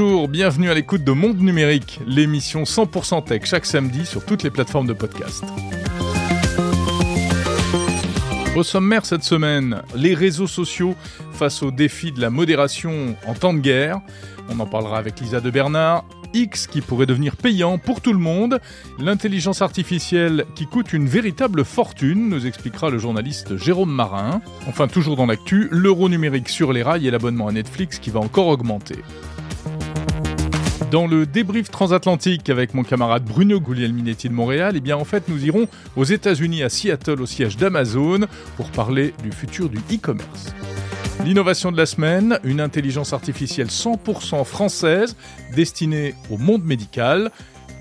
[0.00, 4.50] Bonjour, bienvenue à l'écoute de Monde Numérique, l'émission 100% tech chaque samedi sur toutes les
[4.50, 5.42] plateformes de podcast.
[8.54, 10.94] Au sommaire cette semaine, les réseaux sociaux
[11.32, 14.00] face au défi de la modération en temps de guerre.
[14.48, 16.04] On en parlera avec Lisa de Bernard.
[16.32, 18.60] X qui pourrait devenir payant pour tout le monde,
[19.00, 24.42] l'intelligence artificielle qui coûte une véritable fortune, nous expliquera le journaliste Jérôme Marin.
[24.68, 28.20] Enfin, toujours dans l'actu, l'euro numérique sur les rails et l'abonnement à Netflix qui va
[28.20, 29.02] encore augmenter.
[30.90, 35.28] Dans le débrief transatlantique avec mon camarade Bruno Guglielminetti de Montréal, eh bien en fait
[35.28, 38.20] nous irons aux États-Unis à Seattle au siège d'Amazon
[38.56, 40.54] pour parler du futur du e-commerce.
[41.26, 45.14] L'innovation de la semaine, une intelligence artificielle 100% française
[45.54, 47.32] destinée au monde médical.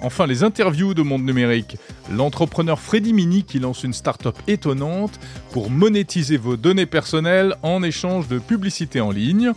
[0.01, 1.77] Enfin, les interviews de Monde Numérique.
[2.11, 5.19] L'entrepreneur Freddy Mini qui lance une start-up étonnante
[5.51, 9.53] pour monétiser vos données personnelles en échange de publicité en ligne.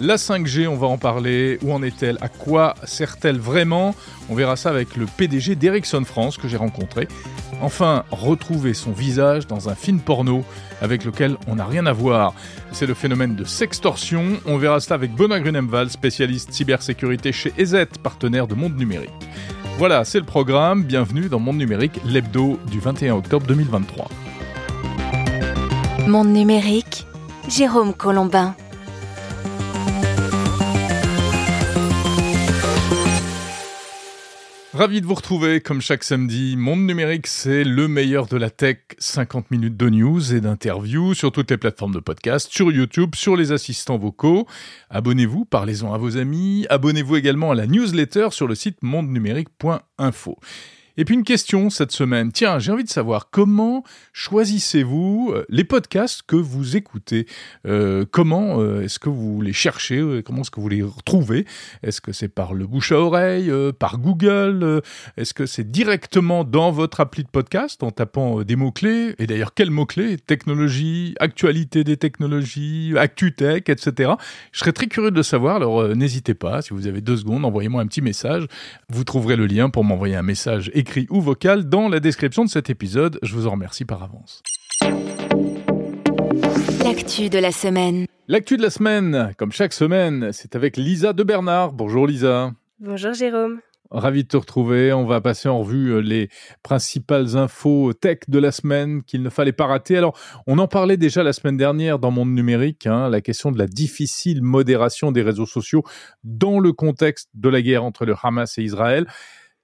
[0.00, 1.58] La 5G, on va en parler.
[1.62, 2.18] Où en est-elle?
[2.20, 3.96] À quoi sert-elle vraiment?
[4.30, 7.08] On verra ça avec le PDG d'Ericsson France que j'ai rencontré.
[7.60, 10.44] Enfin, retrouver son visage dans un film porno
[10.80, 12.32] avec lequel on n'a rien à voir.
[12.70, 14.24] C'est le phénomène de sextorsion.
[14.46, 19.10] On verra ça avec Benoît Grunemval, spécialiste cybersécurité chez EZ, partenaire de Monde Numérique.
[19.78, 20.84] Voilà, c'est le programme.
[20.84, 24.08] Bienvenue dans Monde Numérique, l'hebdo du 21 octobre 2023.
[26.06, 27.04] Monde Numérique,
[27.48, 28.54] Jérôme Colombin.
[34.78, 36.54] Ravi de vous retrouver comme chaque samedi.
[36.56, 38.78] Monde numérique, c'est le meilleur de la tech.
[38.98, 43.34] 50 minutes de news et d'interviews sur toutes les plateformes de podcast, sur YouTube, sur
[43.34, 44.46] les assistants vocaux.
[44.88, 46.64] Abonnez-vous, parlez-en à vos amis.
[46.70, 50.38] Abonnez-vous également à la newsletter sur le site mondenumérique.info.
[51.00, 52.32] Et puis une question cette semaine.
[52.32, 57.26] Tiens, j'ai envie de savoir comment choisissez-vous euh, les podcasts que vous écoutez?
[57.66, 61.46] Euh, Comment euh, est-ce que vous les cherchez Comment est-ce que vous les retrouvez?
[61.84, 64.82] Est-ce que c'est par le bouche à oreille, par Google
[65.16, 69.14] Est-ce que c'est directement dans votre appli de podcast en tapant des mots-clés?
[69.20, 70.16] Et d'ailleurs, quels mots-clés?
[70.16, 74.14] Technologie, actualité des technologies, ActuTech, etc.
[74.50, 77.44] Je serais très curieux de le savoir, alors n'hésitez pas, si vous avez deux secondes,
[77.44, 78.48] envoyez-moi un petit message.
[78.88, 82.46] Vous trouverez le lien pour m'envoyer un message écrit écrit ou vocal dans la description
[82.46, 83.18] de cet épisode.
[83.22, 84.42] Je vous en remercie par avance.
[86.82, 88.06] L'actu de la semaine.
[88.26, 91.72] L'actu de la semaine, comme chaque semaine, c'est avec Lisa de Bernard.
[91.72, 92.52] Bonjour Lisa.
[92.80, 93.60] Bonjour Jérôme.
[93.90, 94.94] Ravi de te retrouver.
[94.94, 96.30] On va passer en revue euh, les
[96.62, 99.96] principales infos tech de la semaine qu'il ne fallait pas rater.
[99.98, 103.58] Alors, on en parlait déjà la semaine dernière dans Monde Numérique, hein, la question de
[103.58, 105.82] la difficile modération des réseaux sociaux
[106.24, 109.06] dans le contexte de la guerre entre le Hamas et Israël.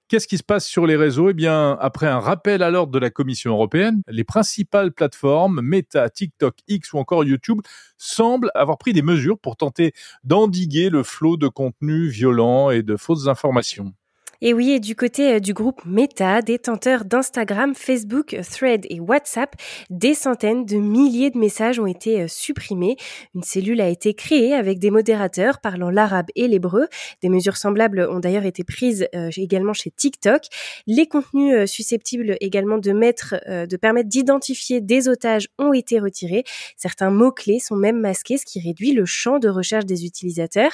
[0.07, 1.31] Qu'est-ce qui se passe sur les réseaux?
[1.31, 6.11] Eh bien, après un rappel à l'ordre de la Commission européenne, les principales plateformes, Meta,
[6.11, 7.61] TikTok, X ou encore YouTube,
[7.97, 9.93] semblent avoir pris des mesures pour tenter
[10.23, 13.95] d'endiguer le flot de contenus violents et de fausses informations.
[14.41, 19.55] Et oui, et du côté euh, du groupe Meta, détenteur d'Instagram, Facebook, Thread et WhatsApp,
[19.89, 22.97] des centaines de milliers de messages ont été euh, supprimés.
[23.33, 26.87] Une cellule a été créée avec des modérateurs parlant l'arabe et l'hébreu.
[27.21, 30.43] Des mesures semblables ont d'ailleurs été prises euh, également chez TikTok.
[30.85, 36.43] Les contenus susceptibles également de mettre, de permettre d'identifier des otages ont été retirés.
[36.77, 40.71] Certains mots-clés sont même masqués, ce qui réduit le champ de recherche des utilisateurs.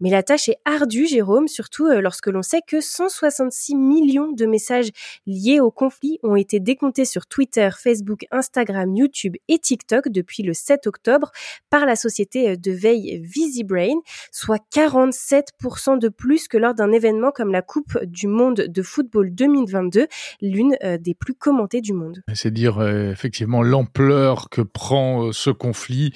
[0.00, 4.90] Mais la tâche est ardue, Jérôme, surtout lorsque l'on sait que 166 millions de messages
[5.26, 10.52] liés au conflit ont été décomptés sur Twitter, Facebook, Instagram, YouTube et TikTok depuis le
[10.52, 11.32] 7 octobre
[11.70, 17.50] par la société de veille VisiBrain, soit 47% de plus que lors d'un événement comme
[17.50, 20.06] la Coupe du Monde de football 2022,
[20.40, 22.22] l'une euh, des plus commentées du monde.
[22.34, 26.12] C'est dire euh, effectivement l'ampleur que prend euh, ce conflit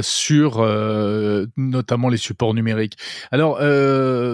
[0.00, 0.66] sur
[1.56, 2.96] notamment les supports numériques.
[3.30, 3.58] Alors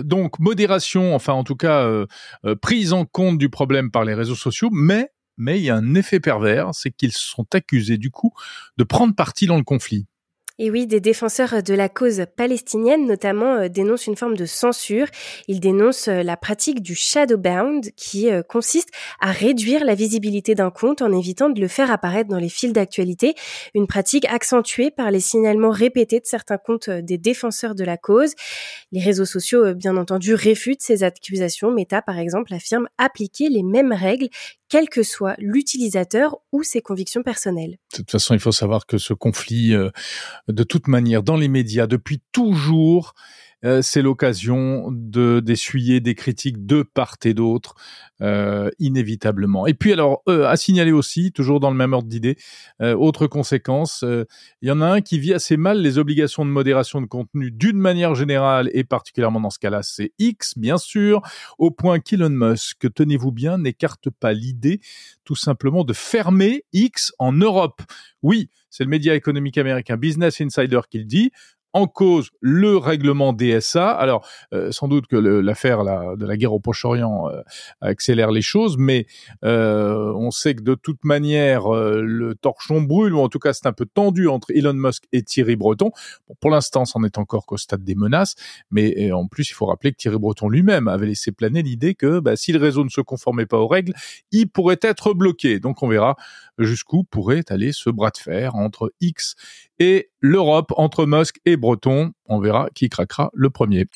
[0.05, 2.07] donc modération, enfin en tout cas euh,
[2.45, 5.77] euh, prise en compte du problème par les réseaux sociaux, mais mais il y a
[5.77, 8.33] un effet pervers, c'est qu'ils sont accusés du coup
[8.77, 10.07] de prendre parti dans le conflit.
[10.59, 15.07] Et oui, des défenseurs de la cause palestinienne notamment euh, dénoncent une forme de censure.
[15.49, 18.91] Ils dénoncent euh, la pratique du shadowbound qui euh, consiste
[19.21, 22.73] à réduire la visibilité d'un compte en évitant de le faire apparaître dans les fils
[22.73, 23.35] d'actualité,
[23.75, 28.35] une pratique accentuée par les signalements répétés de certains comptes des défenseurs de la cause.
[28.93, 31.71] Les réseaux sociaux, bien entendu, réfutent ces accusations.
[31.71, 34.29] Meta, par exemple, affirme appliquer les mêmes règles
[34.73, 37.73] quel que soit l'utilisateur ou ses convictions personnelles.
[37.93, 39.91] De toute façon, il faut savoir que ce conflit, euh,
[40.49, 43.13] de toute manière, dans les médias, depuis toujours,
[43.65, 47.75] euh, c'est l'occasion de d'essuyer des critiques de part et d'autre,
[48.21, 49.67] euh, inévitablement.
[49.67, 52.37] Et puis alors, euh, à signaler aussi, toujours dans le même ordre d'idée,
[52.81, 54.05] autre conséquence,
[54.63, 57.51] il y en a un qui vit assez mal les obligations de modération de contenu
[57.51, 61.23] d'une manière générale et particulièrement dans ce cas-là, c'est X, bien sûr,
[61.59, 64.81] au point qu'Elon Musk, tenez-vous bien, n'écarte pas l'idée
[65.25, 67.83] tout simplement de fermer X en Europe.
[68.23, 71.31] Oui, c'est le média économique américain Business Insider qui le dit
[71.73, 73.91] en cause le règlement DSA.
[73.91, 75.85] Alors, euh, sans doute que l'affaire
[76.17, 77.43] de la guerre au Proche-Orient euh,
[77.81, 79.07] accélère les choses, mais
[79.45, 83.67] euh, on sait que de toute manière, le torchon brûle, ou en tout cas c'est
[83.67, 85.91] un peu tendu entre Elon Musk et Thierry Breton.
[86.41, 88.35] pour l'instant, c'en est encore qu'au stade des menaces,
[88.71, 92.21] mais en plus, il faut rappeler que Thierry Breton lui-même avait laissé planer l'idée que
[92.21, 93.95] bah, si le réseau ne se conformait pas aux règles,
[94.31, 95.61] il pourrait être bloqué.
[95.61, 96.17] Donc on verra
[96.59, 99.35] jusqu'où pourrait aller ce bras de fer entre X
[99.83, 102.13] et l'Europe, entre Musk et Breton.
[102.27, 103.87] On verra qui craquera le premier.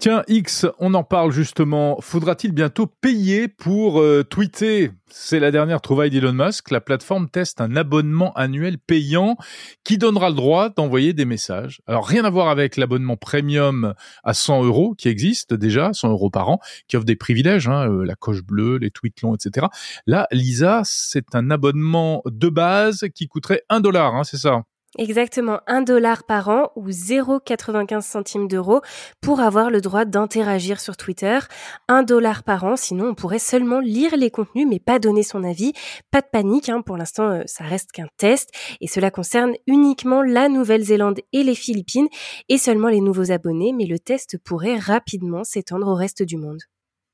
[0.00, 2.00] Tiens, X, on en parle justement.
[2.00, 4.92] Faudra-t-il bientôt payer pour euh, tweeter?
[5.10, 6.70] C'est la dernière trouvaille d'Elon Musk.
[6.70, 9.36] La plateforme teste un abonnement annuel payant
[9.84, 11.82] qui donnera le droit d'envoyer des messages.
[11.86, 13.92] Alors, rien à voir avec l'abonnement premium
[14.24, 17.90] à 100 euros qui existe déjà, 100 euros par an, qui offre des privilèges, hein,
[17.90, 19.66] euh, la coche bleue, les tweets longs, etc.
[20.06, 24.62] Là, Lisa, c'est un abonnement de base qui coûterait un dollar, hein, c'est ça?
[24.98, 28.80] Exactement, un dollar par an ou 0,95 centimes d'euros
[29.20, 31.38] pour avoir le droit d'interagir sur Twitter.
[31.86, 35.44] Un dollar par an, sinon on pourrait seulement lire les contenus mais pas donner son
[35.44, 35.74] avis.
[36.10, 38.50] Pas de panique, hein, pour l'instant euh, ça reste qu'un test
[38.80, 42.08] et cela concerne uniquement la Nouvelle-Zélande et les Philippines
[42.48, 46.58] et seulement les nouveaux abonnés, mais le test pourrait rapidement s'étendre au reste du monde.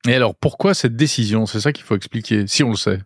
[0.08, 1.44] Et alors pourquoi cette décision?
[1.44, 3.00] C'est ça qu'il faut expliquer, si on le sait.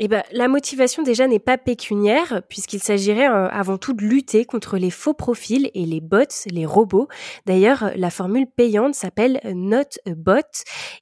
[0.00, 4.44] Eh ben, la motivation déjà n'est pas pécuniaire, puisqu'il s'agirait euh, avant tout de lutter
[4.44, 6.18] contre les faux profils et les bots,
[6.50, 7.06] les robots.
[7.46, 10.40] D'ailleurs, la formule payante s'appelle Not Bot.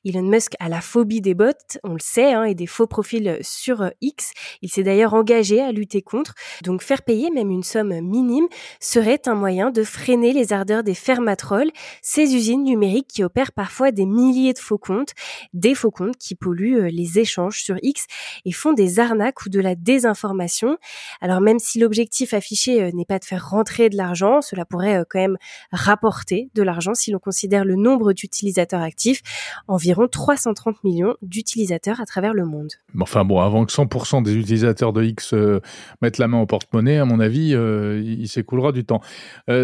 [0.05, 1.53] Elon Musk a la phobie des bots,
[1.85, 4.33] on le sait, hein, et des faux profils sur euh, X.
[4.61, 6.35] Il s'est d'ailleurs engagé à lutter contre.
[6.63, 8.47] Donc faire payer même une somme minime
[8.79, 11.71] serait un moyen de freiner les ardeurs des fermatrolls,
[12.03, 15.15] ces usines numériques qui opèrent parfois des milliers de faux comptes,
[15.55, 18.05] des faux comptes qui polluent euh, les échanges sur X
[18.45, 20.77] et font des des arnaques ou de la désinformation.
[21.21, 24.97] Alors même si l'objectif affiché euh, n'est pas de faire rentrer de l'argent, cela pourrait
[24.97, 25.37] euh, quand même
[25.71, 29.23] rapporter de l'argent si l'on considère le nombre d'utilisateurs actifs,
[29.69, 32.73] environ 330 millions d'utilisateurs à travers le monde.
[33.01, 35.61] Enfin bon, avant que 100% des utilisateurs de X euh,
[36.01, 39.01] mettent la main au porte-monnaie, à mon avis, il s'écoulera du temps.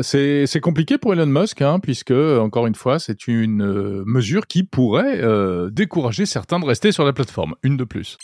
[0.02, 5.20] c'est compliqué pour Elon Musk, hein, puisque, encore une fois, c'est une mesure qui pourrait
[5.70, 7.54] décourager certains de rester sur la plateforme.
[7.62, 8.16] Une de plus.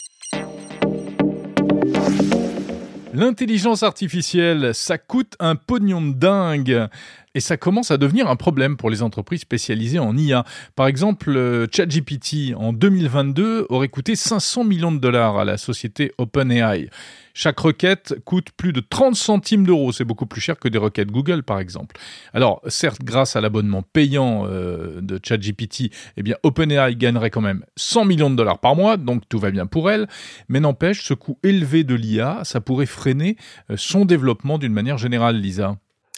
[3.15, 6.89] L'intelligence artificielle, ça coûte un pognon de dingue.
[7.33, 10.43] Et ça commence à devenir un problème pour les entreprises spécialisées en IA.
[10.75, 16.11] Par exemple, euh, ChatGPT en 2022 aurait coûté 500 millions de dollars à la société
[16.17, 16.89] OpenAI.
[17.37, 19.91] Chaque requête coûte plus de 30 centimes d'euros.
[19.91, 21.97] C'est beaucoup plus cher que des requêtes Google, par exemple.
[22.33, 27.65] Alors, certes, grâce à l'abonnement payant euh, de ChatGPT, eh bien, OpenAI gagnerait quand même
[27.75, 30.07] 100 millions de dollars par mois, donc tout va bien pour elle.
[30.47, 33.35] Mais n'empêche, ce coût élevé de l'IA, ça pourrait freiner
[33.69, 35.75] euh, son développement d'une manière générale, Lisa.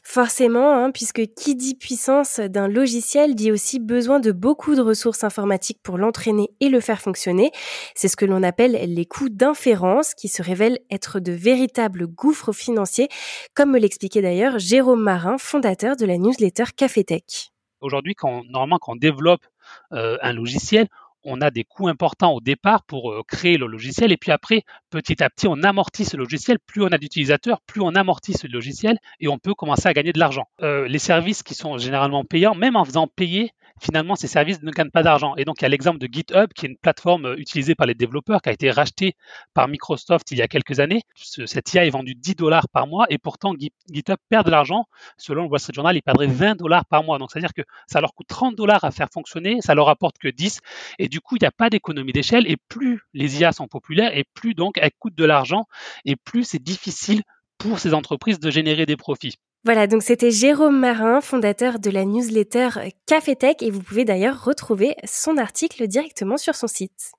[0.09, 5.25] Forcément, hein, puisque qui dit puissance d'un logiciel dit aussi besoin de beaucoup de ressources
[5.25, 7.51] informatiques pour l'entraîner et le faire fonctionner.
[7.94, 12.53] C'est ce que l'on appelle les coûts d'inférence qui se révèlent être de véritables gouffres
[12.53, 13.10] financiers,
[13.53, 17.51] comme me l'expliquait d'ailleurs Jérôme Marin, fondateur de la newsletter Cafétech.
[17.82, 19.46] Aujourd'hui, quand, normalement, quand on développe
[19.91, 20.88] euh, un logiciel,
[21.27, 24.63] on a des coûts importants au départ pour euh, créer le logiciel et puis après,
[24.89, 26.57] petit à petit, on amortit ce logiciel.
[26.65, 30.13] Plus on a d'utilisateurs, plus on amortit ce logiciel et on peut commencer à gagner
[30.13, 30.46] de l'argent.
[30.62, 34.72] Euh, les services qui sont généralement payants, même en faisant payer, finalement, ces services ne
[34.72, 35.36] gagnent pas d'argent.
[35.38, 37.88] Et donc, il y a l'exemple de GitHub, qui est une plateforme euh, utilisée par
[37.88, 39.15] les développeurs, qui a été rachetée
[39.53, 41.01] par Microsoft il y a quelques années.
[41.15, 43.53] cette IA est vendue 10 dollars par mois et pourtant,
[43.91, 44.86] GitHub perd de l'argent.
[45.17, 47.17] Selon le Wall Street Journal, ils perdraient 20 dollars par mois.
[47.17, 50.27] Donc, c'est-à-dire que ça leur coûte 30 dollars à faire fonctionner, ça leur rapporte que
[50.27, 50.60] 10.
[51.00, 52.50] Et du coup, il n'y a pas d'économie d'échelle.
[52.50, 55.65] Et plus les IA sont populaires et plus donc elles coûtent de l'argent
[56.05, 57.24] et plus c'est difficile
[57.57, 59.36] pour ces entreprises de générer des profits.
[59.67, 62.69] Voilà, donc c'était Jérôme Marin, fondateur de la newsletter
[63.05, 67.12] Café Tech, et vous pouvez d'ailleurs retrouver son article directement sur son site.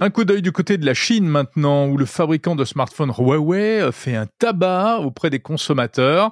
[0.00, 3.90] Un coup d'œil du côté de la Chine maintenant, où le fabricant de smartphones Huawei
[3.90, 6.30] fait un tabac auprès des consommateurs,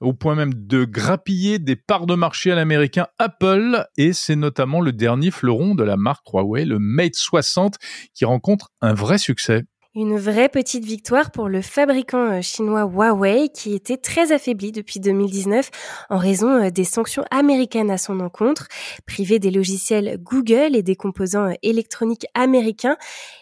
[0.00, 4.80] au point même de grappiller des parts de marché à l'américain Apple, et c'est notamment
[4.80, 7.74] le dernier fleuron de la marque Huawei, le Mate 60,
[8.14, 9.64] qui rencontre un vrai succès.
[10.00, 15.00] Une vraie petite victoire pour le fabricant euh, chinois Huawei qui était très affaibli depuis
[15.00, 15.70] 2019
[16.08, 18.68] en raison euh, des sanctions américaines à son encontre,
[19.08, 22.96] privé des logiciels Google et des composants euh, électroniques américains.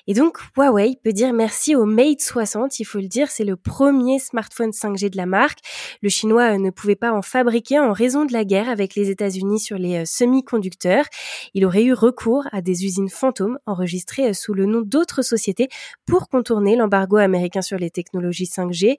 [0.07, 3.57] Et donc Huawei peut dire merci au Mate 60, il faut le dire, c'est le
[3.57, 5.59] premier smartphone 5G de la marque.
[6.01, 9.61] Le chinois ne pouvait pas en fabriquer en raison de la guerre avec les États-Unis
[9.61, 11.05] sur les semi-conducteurs.
[11.53, 15.69] Il aurait eu recours à des usines fantômes enregistrées sous le nom d'autres sociétés
[16.07, 18.97] pour l'embargo américain sur les technologies 5G.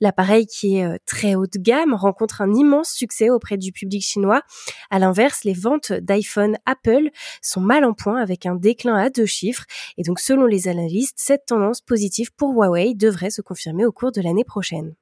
[0.00, 4.02] L'appareil qui est euh, très haut de gamme rencontre un immense succès auprès du public
[4.02, 4.42] chinois.
[4.90, 7.10] À l'inverse, les ventes d'iPhone Apple
[7.42, 9.64] sont mal en point avec un déclin à deux chiffres.
[9.96, 14.12] Et donc, selon les analystes, cette tendance positive pour Huawei devrait se confirmer au cours
[14.12, 14.94] de l'année prochaine.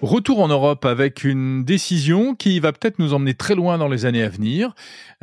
[0.00, 4.06] Retour en Europe avec une décision qui va peut-être nous emmener très loin dans les
[4.06, 4.74] années à venir.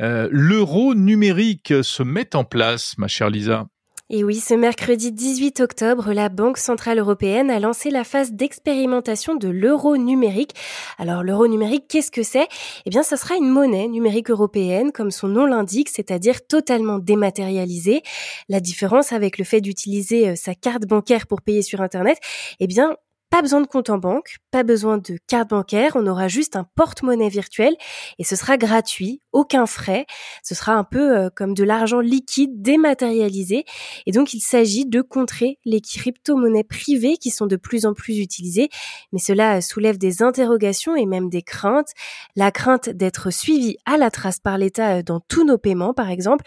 [0.02, 3.68] Euh, l'euro numérique se met en place, ma chère Lisa.
[4.08, 9.34] Et oui, ce mercredi 18 octobre, la Banque Centrale Européenne a lancé la phase d'expérimentation
[9.34, 10.52] de l'euro numérique.
[10.98, 12.46] Alors, l'euro numérique, qu'est-ce que c'est?
[12.84, 18.02] Eh bien, ce sera une monnaie numérique européenne, comme son nom l'indique, c'est-à-dire totalement dématérialisée.
[18.48, 22.18] La différence avec le fait d'utiliser euh, sa carte bancaire pour payer sur Internet,
[22.60, 22.94] eh bien,
[23.36, 26.64] pas besoin de compte en banque, pas besoin de carte bancaire, on aura juste un
[26.74, 27.76] porte-monnaie virtuel
[28.18, 30.06] et ce sera gratuit, aucun frais.
[30.42, 33.66] Ce sera un peu euh, comme de l'argent liquide dématérialisé
[34.06, 38.20] et donc il s'agit de contrer les crypto-monnaies privées qui sont de plus en plus
[38.20, 38.70] utilisées,
[39.12, 41.90] mais cela soulève des interrogations et même des craintes.
[42.36, 46.08] La crainte d'être suivi à la trace par l'État euh, dans tous nos paiements, par
[46.08, 46.46] exemple.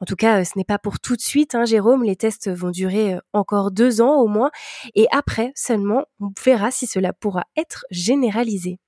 [0.00, 2.04] En tout cas, euh, ce n'est pas pour tout de suite, hein, Jérôme.
[2.04, 4.52] Les tests vont durer encore deux ans au moins
[4.94, 6.04] et après seulement
[6.44, 8.78] verra si cela pourra être généralisé.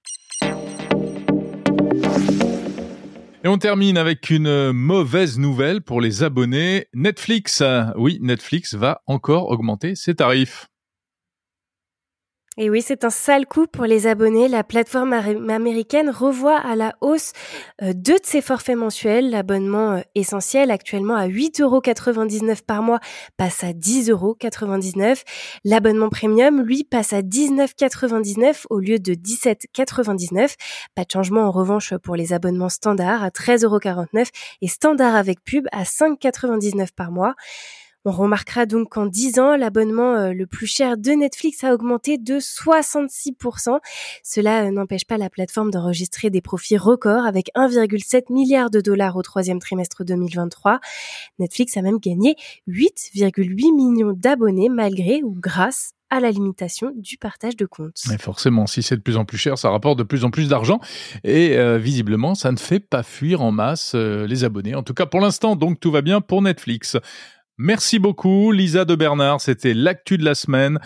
[3.42, 6.88] Et on termine avec une mauvaise nouvelle pour les abonnés.
[6.92, 7.62] Netflix,
[7.96, 10.68] oui, Netflix va encore augmenter ses tarifs.
[12.56, 14.48] Et oui, c'est un sale coup pour les abonnés.
[14.48, 17.32] La plateforme américaine revoit à la hausse
[17.80, 19.30] euh, deux de ses forfaits mensuels.
[19.30, 22.98] L'abonnement euh, essentiel, actuellement à 8,99€ par mois,
[23.36, 25.22] passe à 10,99€.
[25.64, 30.56] L'abonnement premium, lui, passe à 19,99€ au lieu de 17,99€.
[30.96, 34.26] Pas de changement en revanche pour les abonnements standards à 13,49€
[34.60, 37.36] et standard avec pub à 5,99€ par mois.
[38.06, 42.16] On remarquera donc qu'en 10 ans, l'abonnement euh, le plus cher de Netflix a augmenté
[42.16, 43.78] de 66%.
[44.24, 49.16] Cela euh, n'empêche pas la plateforme d'enregistrer des profits records avec 1,7 milliard de dollars
[49.16, 50.80] au troisième trimestre 2023.
[51.38, 52.36] Netflix a même gagné
[52.68, 58.00] 8,8 millions d'abonnés malgré ou grâce à la limitation du partage de comptes.
[58.08, 60.48] Mais forcément, si c'est de plus en plus cher, ça rapporte de plus en plus
[60.48, 60.80] d'argent
[61.22, 64.74] et euh, visiblement, ça ne fait pas fuir en masse les abonnés.
[64.74, 66.96] En tout cas, pour l'instant, donc tout va bien pour Netflix.
[67.62, 69.42] Merci beaucoup, Lisa de Bernard.
[69.42, 70.78] C'était l'actu de la semaine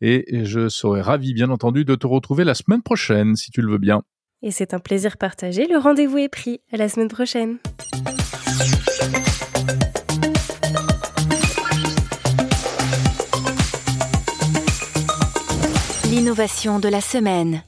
[0.00, 3.70] et je serai ravi, bien entendu, de te retrouver la semaine prochaine, si tu le
[3.70, 4.00] veux bien.
[4.40, 5.66] Et c'est un plaisir partagé.
[5.68, 6.62] Le rendez-vous est pris.
[6.72, 7.58] À la semaine prochaine.
[16.10, 17.62] L'innovation de la semaine.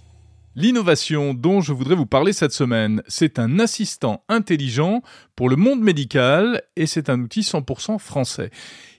[0.57, 5.03] L'innovation dont je voudrais vous parler cette semaine, c'est un assistant intelligent
[5.35, 8.51] pour le monde médical et c'est un outil 100% français.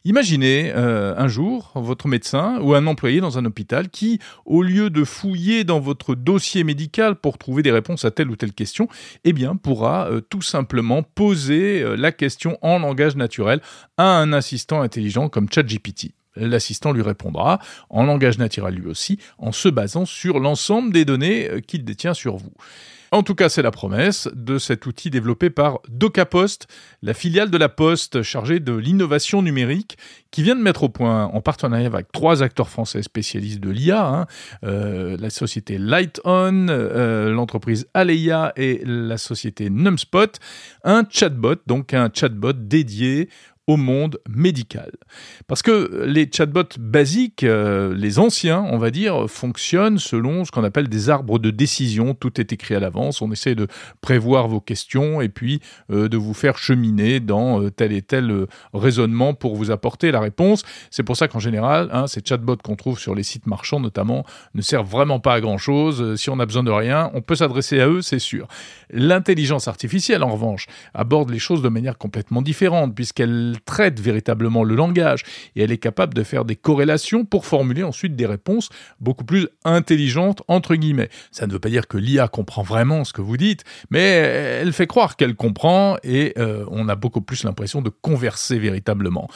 [0.03, 4.89] Imaginez euh, un jour votre médecin ou un employé dans un hôpital qui, au lieu
[4.89, 8.89] de fouiller dans votre dossier médical pour trouver des réponses à telle ou telle question,
[9.23, 13.61] eh bien pourra euh, tout simplement poser euh, la question en langage naturel
[13.95, 19.51] à un assistant intelligent comme ChatGPT l'assistant lui répondra en langage naturel lui aussi, en
[19.51, 22.53] se basant sur l'ensemble des données euh, qu'il détient sur vous.
[23.11, 26.67] En tout cas, c'est la promesse de cet outil développé par DocaPost,
[27.01, 29.97] la filiale de la Poste chargée de l'innovation numérique,
[30.31, 34.05] qui vient de mettre au point, en partenariat avec trois acteurs français spécialistes de l'IA,
[34.05, 34.25] hein,
[34.65, 40.39] euh, la société LightOn, euh, l'entreprise Aleia et la société Numspot,
[40.83, 43.29] un chatbot, donc un chatbot dédié
[43.67, 44.91] au monde médical.
[45.47, 50.63] Parce que les chatbots basiques, euh, les anciens, on va dire, fonctionnent selon ce qu'on
[50.63, 52.13] appelle des arbres de décision.
[52.13, 53.21] Tout est écrit à l'avance.
[53.21, 53.67] On essaie de
[54.01, 58.45] prévoir vos questions et puis euh, de vous faire cheminer dans euh, tel et tel
[58.73, 60.63] raisonnement pour vous apporter la réponse.
[60.91, 64.25] C'est pour ça qu'en général, hein, ces chatbots qu'on trouve sur les sites marchands notamment
[64.53, 66.15] ne servent vraiment pas à grand-chose.
[66.15, 68.47] Si on a besoin de rien, on peut s'adresser à eux, c'est sûr.
[68.91, 74.75] L'intelligence artificielle, en revanche, aborde les choses de manière complètement différente puisqu'elle traite véritablement le
[74.75, 75.23] langage
[75.55, 78.69] et elle est capable de faire des corrélations pour formuler ensuite des réponses
[78.99, 81.09] beaucoup plus intelligentes, entre guillemets.
[81.31, 84.73] Ça ne veut pas dire que l'IA comprend vraiment ce que vous dites, mais elle
[84.73, 89.29] fait croire qu'elle comprend et euh, on a beaucoup plus l'impression de converser véritablement.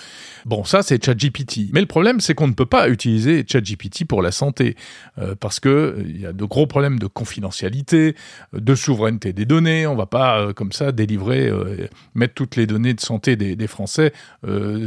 [0.46, 1.72] Bon, ça c'est ChatGPT.
[1.74, 4.76] Mais le problème, c'est qu'on ne peut pas utiliser ChatGPT pour la santé
[5.18, 8.16] euh, parce que euh, il y a de gros problèmes de confidentialité,
[8.54, 9.88] de souveraineté des données.
[9.88, 11.52] On va pas comme ça délivrer,
[12.16, 14.09] mettre toutes les données de santé des Français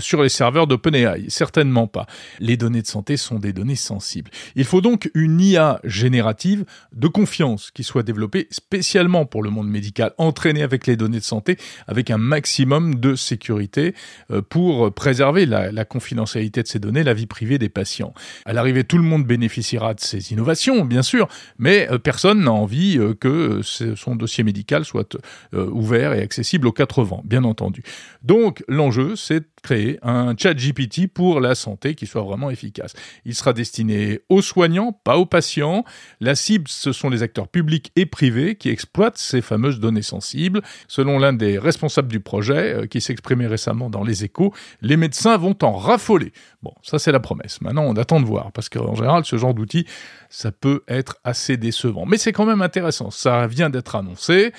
[0.00, 1.26] sur les serveurs d'OpenAI.
[1.28, 2.06] Certainement pas.
[2.40, 4.30] Les données de santé sont des données sensibles.
[4.56, 9.68] Il faut donc une IA générative de confiance qui soit développée spécialement pour le monde
[9.68, 13.94] médical, entraînée avec les données de santé, avec un maximum de sécurité
[14.30, 18.14] euh, pour préserver la, confidentialité de ces données, la vie privée des patients.
[18.46, 22.52] À l'arrivée, tout le monde bénéficiera de ces innovations, bien sûr, mais euh, personne n'a
[22.52, 25.16] envie euh, que son dossier médical soit
[25.52, 27.82] ouvert et accessible aux quatre vents, bien entendu.
[28.22, 32.94] Donc l'enjeu, c'est créer un chat GPT pour la santé qui soit vraiment efficace.
[33.24, 35.84] Il sera destiné aux soignants, pas aux patients.
[36.20, 40.62] La cible, ce sont les acteurs publics et privés qui exploitent ces fameuses données sensibles.
[40.88, 45.36] Selon l'un des responsables du projet, euh, qui s'exprimait récemment dans les échos, les médecins
[45.36, 46.32] vont en raffoler.
[46.62, 47.60] Bon, ça c'est la promesse.
[47.60, 49.86] Maintenant, on attend de voir, parce qu'en général, ce genre d'outil,
[50.28, 52.06] ça peut être assez décevant.
[52.06, 53.10] Mais c'est quand même intéressant.
[53.10, 54.52] Ça vient d'être annoncé.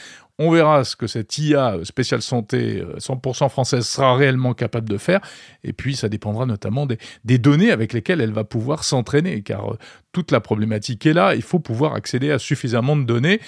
[0.45, 4.97] On verra ce que cette IA spéciale santé 100% euh, française sera réellement capable de
[4.97, 5.21] faire.
[5.63, 9.77] Et puis, ça dépendra notamment des, données avec lesquelles elle va pouvoir s'entraîner, car euh,
[10.11, 11.33] toute la problématique est là.
[11.33, 13.39] Il faut pouvoir accéder à suffisamment de données.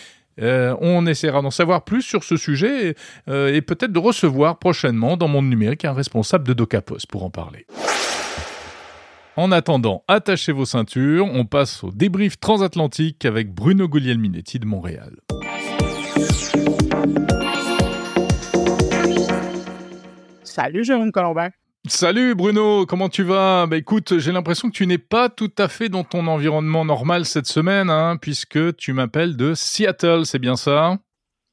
[0.41, 2.95] Euh, on essaiera d'en savoir plus sur ce sujet
[3.27, 7.65] et, peut-être de recevoir prochainement dans Monde Numérique un responsable de Docapos pour en parler.
[9.35, 15.17] En attendant, attachez vos ceintures, on passe au débrief transatlantique avec Bruno Guglielminetti de Montréal.
[20.43, 21.49] Salut Jérôme Colombin.
[21.87, 23.67] Salut Bruno, comment tu vas?
[23.67, 27.25] Bah écoute, j'ai l'impression que tu n'es pas tout à fait dans ton environnement normal
[27.25, 30.97] cette semaine, hein, puisque tu m'appelles de Seattle, c'est bien ça?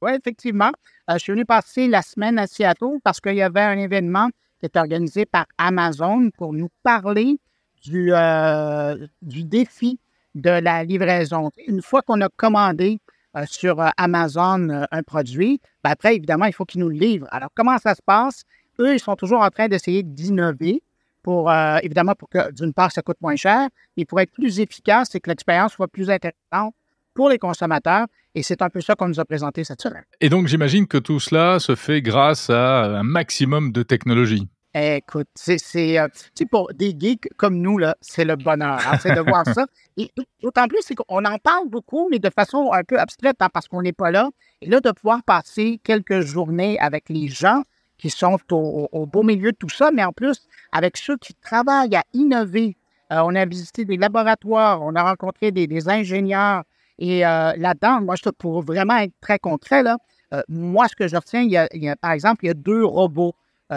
[0.00, 0.71] Oui, effectivement.
[1.11, 4.28] Euh, je suis venu passer la semaine à Seattle parce qu'il y avait un événement
[4.59, 7.38] qui était organisé par Amazon pour nous parler
[7.85, 9.99] du, euh, du défi
[10.35, 11.50] de la livraison.
[11.66, 13.00] Une fois qu'on a commandé
[13.36, 17.28] euh, sur Amazon un produit, ben après, évidemment, il faut qu'ils nous le livrent.
[17.30, 18.44] Alors, comment ça se passe?
[18.80, 20.82] eux, ils sont toujours en train d'essayer d'innover
[21.23, 24.60] pour, euh, évidemment, pour que, d'une part, ça coûte moins cher, mais pour être plus
[24.60, 26.75] efficace et que l'expérience soit plus intéressante
[27.14, 28.06] pour les consommateurs.
[28.34, 30.04] Et c'est un peu ça qu'on nous a présenté cette semaine.
[30.21, 34.49] Et donc, j'imagine que tout cela se fait grâce à un maximum de technologie.
[34.75, 36.08] Écoute, c'est euh,
[36.50, 38.80] pour des geeks comme nous, là, c'est le bonheur.
[38.87, 39.67] Hein, c'est de voir ça.
[39.99, 40.11] Et
[40.43, 43.69] d'autant plus, c'est qu'on en parle beaucoup, mais de façon un peu abstraite, hein, parce
[43.69, 44.30] qu'on n'est pas là.
[44.63, 47.63] Et là, de pouvoir passer quelques journées avec les gens,
[48.02, 51.95] qui sont au, beau milieu de tout ça, mais en plus, avec ceux qui travaillent
[51.95, 52.76] à innover.
[53.13, 56.65] Euh, on a visité des laboratoires, on a rencontré des, ingénieurs.
[56.99, 59.99] Et euh, là-dedans, moi, je, pour vraiment être très concret, là,
[60.35, 62.85] euh, moi, ce que je retiens, il y, a, par exemple, il y a deux
[62.85, 63.37] robots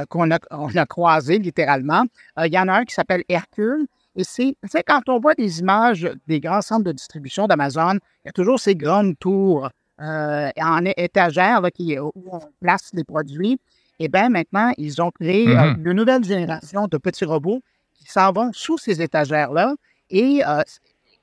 [0.09, 2.03] qu'on a, on a croisés littéralement.
[2.43, 3.87] il y en a un qui s'appelle Hercule.
[4.15, 4.55] Et c'est
[4.85, 8.59] quand on voit des images des grands centres de distribution d'Amazon, il y a toujours
[8.59, 13.59] ces grandes tours en étagères là, qui, où on place les produits.
[13.97, 15.85] Et eh bien maintenant, ils ont créé euh, mm-hmm.
[15.85, 17.61] une nouvelle génération de petits robots
[17.93, 19.73] qui s'en vont sous ces étagères-là.
[20.09, 20.61] Et euh,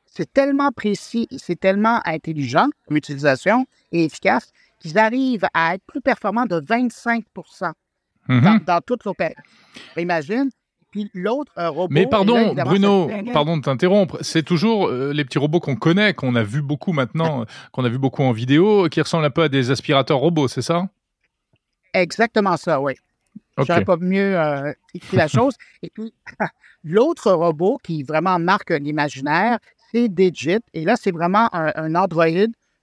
[0.07, 6.01] c'est tellement précis, c'est tellement intelligent comme utilisation et efficace qu'ils arrivent à être plus
[6.01, 7.25] performants de 25
[8.29, 8.65] mm-hmm.
[8.65, 9.43] dans, toute l'opération.
[9.97, 10.51] Imagine.
[10.91, 11.89] Puis l'autre robot.
[11.91, 14.19] Mais pardon, Bruno, pardon de t'interrompre.
[14.21, 17.89] C'est toujours euh, les petits robots qu'on connaît, qu'on a vu beaucoup maintenant, qu'on a
[17.89, 20.87] vu beaucoup en vidéo, qui ressemblent un peu à des aspirateurs robots, c'est ça?
[21.95, 22.93] Exactement ça, oui.
[23.59, 25.55] Je n'aurais pas mieux euh, écrit la chose.
[25.83, 26.13] Et puis,
[26.85, 29.59] l'autre robot qui vraiment marque l'imaginaire,
[29.91, 30.61] c'est Digit.
[30.73, 32.27] Et là, c'est vraiment un, Android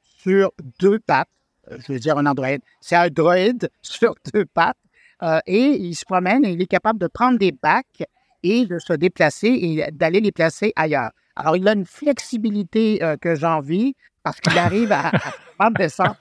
[0.03, 1.29] sur deux pattes.
[1.71, 2.57] Euh, je veux dire un Android.
[2.81, 4.77] C'est un droïde sur deux pattes.
[5.21, 8.03] Euh, et il se promène et il est capable de prendre des bacs
[8.43, 11.11] et de se déplacer et d'aller les placer ailleurs.
[11.35, 15.11] Alors, il a une flexibilité que j'envie parce qu'il arrive à,
[15.59, 16.15] à descendre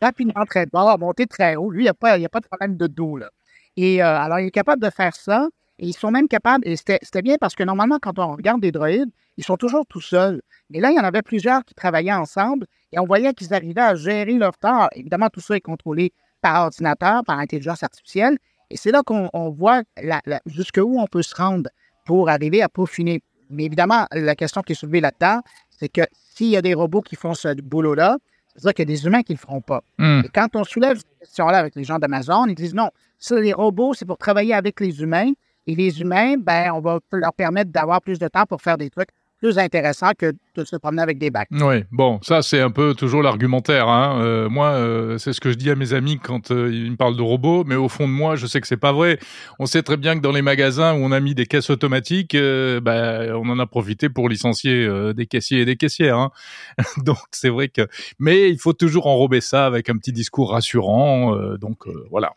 [0.00, 1.70] rapidement très bas, monter très haut.
[1.70, 3.16] Lui, il n'y a, pas, a pas de problème de dos.
[3.16, 3.30] Là.
[3.76, 5.48] Et euh, alors, il est capable de faire ça.
[5.80, 8.72] Et ils sont même capables, et c'était bien parce que normalement, quand on regarde des
[8.72, 10.42] droïdes, ils sont toujours tout seuls.
[10.70, 13.80] Mais là, il y en avait plusieurs qui travaillaient ensemble et on voyait qu'ils arrivaient
[13.80, 14.88] à gérer leur temps.
[14.96, 18.38] Évidemment, tout ça est contrôlé par ordinateur, par intelligence artificielle.
[18.70, 21.70] Et c'est là qu'on voit la, jusqu'où on peut se rendre
[22.04, 23.22] pour arriver à peaufiner.
[23.50, 27.00] Mais évidemment, la question qui est soulevée là-dedans, c'est que s'il y a des robots
[27.00, 28.18] qui font ce boulot-là,
[28.54, 29.82] C'est-à-dire qu'il y a des humains qui ne le feront pas.
[29.98, 30.22] Hmm.
[30.24, 33.52] Et quand on soulève cette question-là avec les gens d'Amazon, ils disent non, ça, les
[33.52, 35.32] robots, c'est pour travailler avec les humains.
[35.66, 38.90] Et les humains, ben, on va leur permettre d'avoir plus de temps pour faire des
[38.90, 41.48] trucs plus intéressants que de se promener avec des bacs.
[41.52, 43.88] Oui, bon, ça c'est un peu toujours l'argumentaire.
[43.88, 44.20] Hein.
[44.20, 46.96] Euh, moi, euh, c'est ce que je dis à mes amis quand euh, ils me
[46.96, 49.18] parlent de robots, mais au fond de moi, je sais que c'est pas vrai.
[49.60, 52.34] On sait très bien que dans les magasins où on a mis des caisses automatiques,
[52.34, 56.18] euh, ben, on en a profité pour licencier euh, des caissiers et des caissières.
[56.18, 56.30] Hein.
[57.04, 57.86] donc c'est vrai que,
[58.18, 61.36] mais il faut toujours enrober ça avec un petit discours rassurant.
[61.36, 62.32] euh, donc euh, voilà.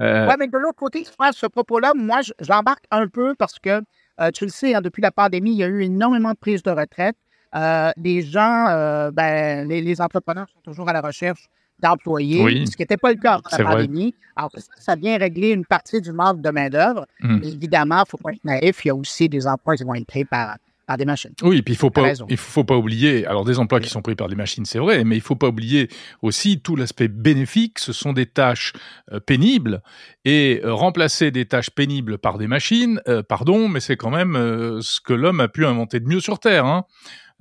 [0.00, 3.58] Euh, Oui, mais de l'autre côté, à ce propos-là, moi, je- j'embarque un peu parce
[3.58, 3.80] que,
[4.20, 6.62] euh, tu le sais, hein, depuis la pandémie, il y a eu énormément de prises
[6.62, 7.16] de retraite.
[7.54, 11.48] Euh, les gens, euh, ben, les, les entrepreneurs sont toujours à la recherche
[11.78, 12.66] d'employés, Oui.
[12.66, 13.74] ce qui n'était pas le cas avant la vrai.
[13.86, 14.14] pandémie.
[14.34, 17.06] Alors, ça, ça vient régler une partie du manque de main-d'œuvre.
[17.20, 17.40] Mm.
[17.44, 19.94] Évidemment, il ne faut pas être naïf, il y a aussi des emplois qui vont
[19.94, 21.32] être créés par, par des machines.
[21.42, 23.26] Oui, puis il faut pas, il faut, pas oublier.
[23.26, 25.48] Alors des emplois qui sont pris par des machines, c'est vrai, mais il faut pas
[25.48, 25.88] oublier
[26.22, 27.78] aussi tout l'aspect bénéfique.
[27.78, 28.72] Ce sont des tâches
[29.12, 29.82] euh, pénibles
[30.24, 34.34] et euh, remplacer des tâches pénibles par des machines, euh, pardon, mais c'est quand même
[34.80, 36.66] ce que l'homme a pu inventer de mieux sur Terre.
[36.66, 36.84] Hein.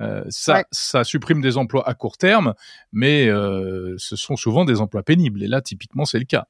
[0.02, 0.64] Euh, ça, Ouais.
[0.72, 2.54] ça supprime des emplois à court terme,
[2.92, 5.42] mais euh, ce sont souvent des emplois pénibles.
[5.44, 6.48] Et là, typiquement, c'est le cas.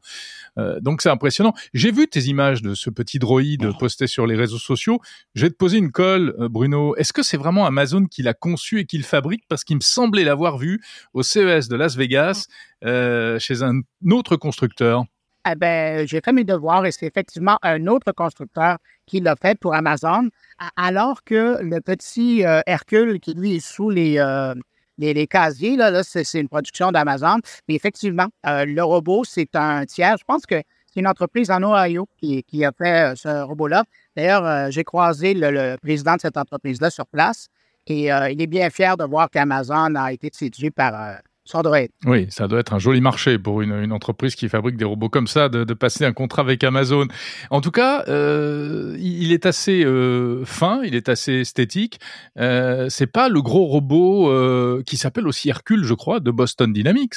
[0.58, 1.54] Euh, donc c'est impressionnant.
[1.74, 5.00] J'ai vu tes images de ce petit droïde posté sur les réseaux sociaux.
[5.36, 6.96] Je vais te poser une colle, Bruno.
[6.96, 9.44] Est-ce que c'est vraiment Amazon qui l'a conçu et qui le fabrique?
[9.48, 10.82] Parce qu'il me semblait l'avoir vu
[11.14, 12.48] au CES de Las Vegas
[12.84, 13.82] euh, chez un
[14.12, 15.06] autre constructeur.
[15.48, 19.60] Eh ben, j'ai fait mes devoirs et c'est effectivement un autre constructeur qui l'a fait
[19.60, 20.30] pour Amazon,
[20.76, 24.56] alors que le petit euh, Hercule qui lui est sous les, euh,
[24.98, 27.38] les, casiers, là, c'est une production d'Amazon.
[27.68, 30.18] Mais effectivement, euh, le robot, c'est un tiers.
[30.18, 30.56] Je pense que
[30.92, 33.84] c'est une entreprise en Ohio qui, a fait ce robot-là.
[34.16, 37.50] D'ailleurs, j'ai croisé le, le président de cette entreprise-là sur place
[37.86, 41.92] et il est bien fier de voir qu'Amazon a été séduit par euh, son droïde.
[42.06, 45.10] Oui, ça doit être un joli marché pour une, une entreprise qui fabrique des robots
[45.10, 47.08] comme ça, de, de passer un contrat avec Amazon.
[47.52, 52.00] En tout cas, euh, il est assez euh, fin, il est assez esthétique.
[52.40, 56.74] Euh, c'est pas le gros robot euh, qui s'appelle aussi Hercule, je crois, de Boston
[56.74, 57.16] Dynamics.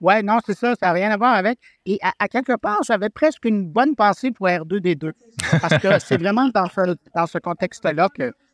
[0.00, 1.60] Ouais, non, c'est ça, ça n'a rien à voir avec.
[1.86, 5.12] Et à, à quelque part, j'avais presque une bonne pensée pour R2D2.
[5.60, 8.08] Parce que c'est vraiment dans ce, dans ce contexte-là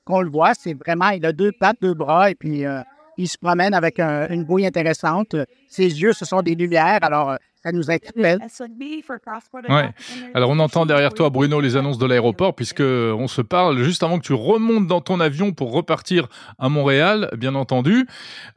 [0.05, 0.53] qu'on le voit.
[0.53, 2.67] C'est vraiment, il a deux pattes, deux bras, et puis
[3.19, 5.37] il se promène avec un- une bouille intéressante.
[5.69, 8.39] Ses yeux, ce sont des lumières, alors euh, ça nous interpelle.
[9.69, 9.91] Ouais.
[10.33, 14.05] Alors on entend derrière toi, Bruno, les annonces de l'aéroport, puisque on se parle juste
[14.05, 16.29] avant que tu remontes dans ton avion pour repartir
[16.59, 18.07] à Montréal, bien entendu.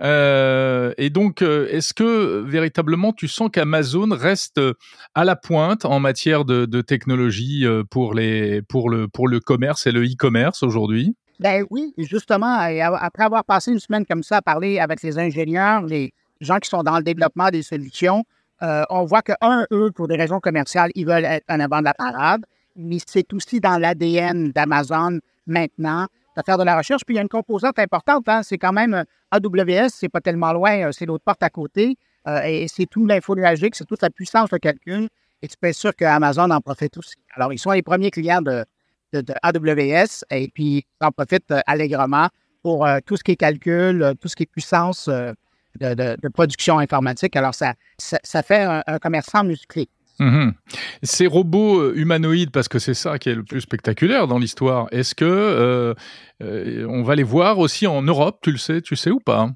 [0.02, 4.74] Euh, et donc, euh, est-ce que véritablement tu sens qu'Amazon reste euh,
[5.16, 9.88] à la pointe en matière de, de technologie pour les pour le pour le commerce
[9.88, 11.16] et le e-commerce aujourd'hui?
[11.42, 12.56] Ben oui, justement,
[13.00, 16.70] après avoir passé une semaine comme ça à parler avec les ingénieurs, les gens qui
[16.70, 18.24] sont dans le développement des solutions,
[18.62, 21.80] euh, on voit que, un, eux, pour des raisons commerciales, ils veulent être en avant
[21.80, 26.06] de la parade, mais c'est aussi dans l'ADN d'Amazon maintenant
[26.38, 27.02] de faire de la recherche.
[27.08, 30.54] Puis il y a une composante importante, hein, c'est quand même AWS, c'est pas tellement
[30.54, 33.36] loin, euh, c'est l'autre porte à côté, euh, et c'est tout l'info
[33.74, 35.10] c'est toute la puissance de calcul,
[35.42, 37.16] et tu peux être sûr qu'Amazon en profite aussi.
[37.34, 38.64] Alors, ils sont les premiers clients de,
[39.14, 42.30] de, de AWS et puis ils en profitent euh, allègrement
[42.64, 45.34] pour euh, tout ce qui est calcul, euh, tout ce qui est puissance euh,
[45.80, 47.36] de, production informatique.
[47.36, 49.90] Alors, ça, ça, ça fait un, un commerçant musclé.
[50.22, 50.54] Mhm.
[51.02, 55.16] Ces robots humanoïdes, parce que c'est ça qui est le plus spectaculaire dans l'histoire, est-ce
[55.16, 55.96] que euh,
[56.44, 59.50] euh, on va les voir aussi en Europe Tu le sais, tu sais ou pas?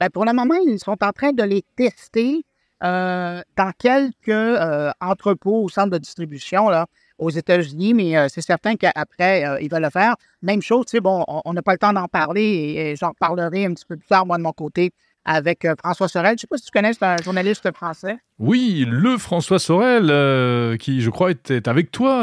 [0.00, 2.44] Ben, pour le moment, ils sont en train de les tester
[2.82, 6.86] euh, dans quelques entrepôts ou centres de distribution là,
[7.18, 10.14] aux États-Unis, mais euh, c'est certain qu'après, euh, ils veulent le faire.
[10.42, 13.08] Même chose, tu sais, bon, on- n'a pas le temps d'en parler et, et j'en
[13.08, 14.92] reparlerai un petit peu plus tard, moi, de mon côté,
[15.24, 16.30] avec euh, François Sorel.
[16.30, 18.18] Je ne sais pas si tu connais, c'est un journaliste français.
[18.38, 22.22] Oui, le François Sorel, euh, qui je crois était avec toi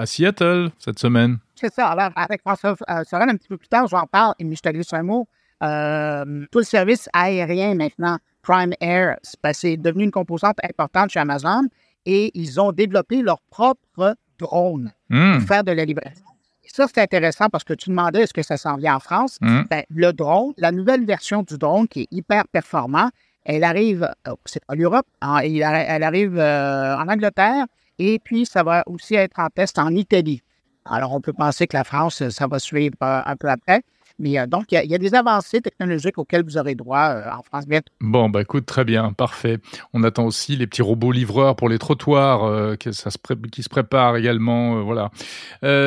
[0.00, 1.38] à Seattle cette semaine.
[1.54, 1.88] C'est ça.
[1.88, 2.74] Alors, avec François
[3.04, 5.28] Sorel, un petit peu plus tard, j'en parle, et je te glisse un mot.
[5.60, 11.18] Tout le service aérien maintenant, Prime Air, c'est ben, c'est devenu une composante importante chez
[11.20, 11.62] Amazon
[12.06, 16.24] et ils ont développé leur propre drone Hmm, pour faire de la livraison.
[16.64, 19.38] Et ça, c'est intéressant parce que tu demandais est-ce que ça s'en vient en France.
[19.40, 19.62] hmm.
[19.70, 23.10] Ben, le drone, la nouvelle version du drone qui est hyper performant,
[23.44, 27.66] elle arrive, euh, c'est pas l'Europe, hein, elle arrive euh, en Angleterre
[27.98, 30.42] et puis ça va aussi être en test en Italie.
[30.84, 33.82] Alors, on peut penser que la France, ça va suivre euh, un peu après.
[34.18, 37.42] Mais euh, donc, il y, a des avancées technologiques auxquelles vous aurez droit euh, en
[37.42, 37.92] France bientôt.
[38.00, 39.58] Bon, bah écoute, très bien, parfait.
[39.92, 43.18] On attend aussi les petits robots livreurs pour les trottoirs euh, qui, ça se
[43.50, 44.82] qui se préparent également.
[44.82, 45.10] voilà.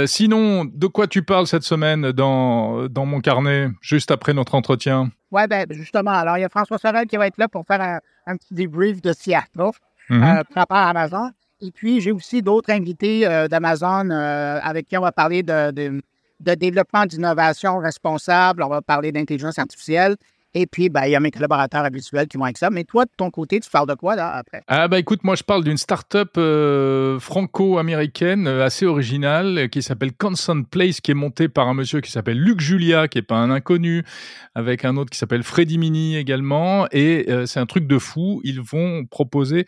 [0.05, 5.09] sinon, de quoi tu parles cette semaine dans, dans mon carnet, juste après notre entretien?
[5.31, 6.11] Oui, ben justement.
[6.11, 9.01] Alors, il y a François Sorel qui va être là pour faire un, petit débrief
[9.01, 9.71] de Seattle
[10.09, 11.31] mm par rapport à Amazon.
[11.61, 16.01] Et puis, j'ai aussi d'autres invités d'Amazon avec qui on va parler de de
[16.56, 20.15] développement d'innovation responsable, on va parler d'intelligence artificielle.
[20.55, 22.71] Et puis, ben, il y a mes collaborateurs habituels qui vont avec ça.
[22.71, 24.63] Mais toi, de ton côté, tu parles de quoi là après?
[24.67, 29.83] Ah bah écoute, moi je parle d'une start-up euh, franco-américaine euh, assez originale euh, qui
[29.83, 33.23] s'appelle Constant Place, qui est montée par un monsieur qui s'appelle Luc Julia, qui est
[33.23, 34.03] pas un inconnu,
[34.55, 36.88] avec un autre qui s'appelle Freddy Mini également.
[36.91, 38.41] Et c'est un truc de fou.
[38.43, 39.65] Ils vont proposer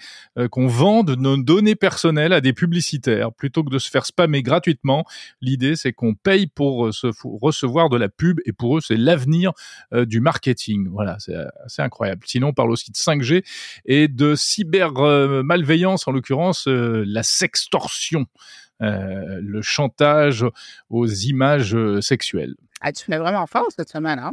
[0.49, 5.05] qu'on vende nos données personnelles à des publicitaires plutôt que de se faire spammer gratuitement.
[5.41, 9.51] L'idée, c'est qu'on paye pour se recevoir de la pub et pour eux, c'est l'avenir
[9.93, 10.70] du marketing.
[10.91, 12.21] Voilà, c'est assez incroyable.
[12.25, 13.43] Sinon, on parle aussi de 5G
[13.85, 18.25] et de cyber-malveillance, en l'occurrence euh, la sextorsion,
[18.81, 20.45] euh, le chantage
[20.89, 22.55] aux images euh, sexuelles.
[22.81, 24.31] Ah, tu fais vraiment fort cette semaine, hein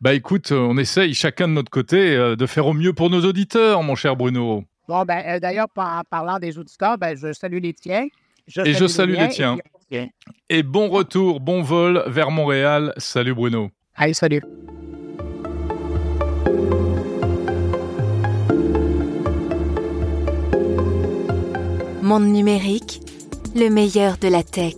[0.00, 3.82] Bah écoute, on essaye chacun de notre côté de faire au mieux pour nos auditeurs,
[3.82, 4.64] mon cher Bruno.
[4.86, 8.06] Bon, ben d'ailleurs, en parlant des auditeurs, ben, je salue les tiens.
[8.64, 9.56] et je salue les, tiens.
[10.48, 12.92] Et, bon retour, bon vol vers Montréal.
[12.98, 13.70] Salut Bruno.
[13.94, 14.42] Allez, salut.
[22.02, 23.00] Monde numérique,
[23.54, 24.76] le meilleur de la tech.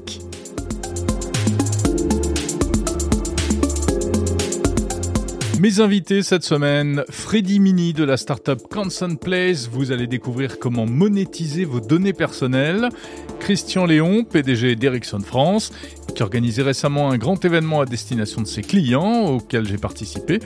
[5.60, 9.68] Mes invités cette semaine, Freddy Mini de la startup Constant Place.
[9.68, 12.88] Vous allez découvrir comment monétiser vos données personnelles.
[13.40, 15.72] Christian Léon, PDG d'Ericsson France,
[16.14, 20.38] qui organisait récemment un grand événement à destination de ses clients auquel j'ai participé.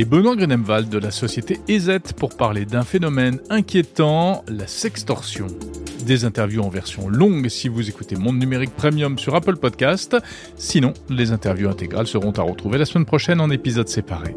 [0.00, 5.48] Et Benoît Grunemwald de la société EZ pour parler d'un phénomène inquiétant, la sextorsion.
[6.06, 10.16] Des interviews en version longue si vous écoutez Monde Numérique Premium sur Apple Podcast.
[10.54, 14.36] Sinon, les interviews intégrales seront à retrouver la semaine prochaine en épisodes séparés.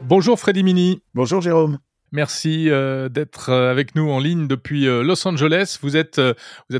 [0.00, 1.02] Bonjour Freddy Mini.
[1.12, 1.78] Bonjour Jérôme.
[2.14, 5.78] Merci euh, d'être euh, avec nous en ligne depuis euh, Los Angeles.
[5.82, 6.20] Vous êtes,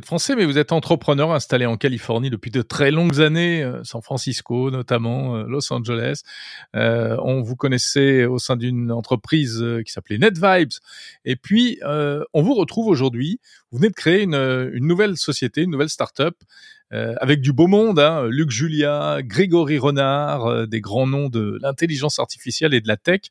[0.05, 4.71] français, mais vous êtes entrepreneur installé en Californie depuis de très longues années, San Francisco
[4.71, 6.23] notamment, Los Angeles.
[6.75, 10.75] on vous connaissait au sein d'une entreprise qui s'appelait NetVibes.
[11.25, 13.41] Et puis, on vous retrouve aujourd'hui.
[13.73, 16.37] Vous venez de créer une, une nouvelle société, une nouvelle start-up
[16.95, 21.59] euh, avec du beau monde, hein, Luc Julia, Grégory Renard, euh, des grands noms de
[21.61, 23.23] l'intelligence artificielle et de la tech,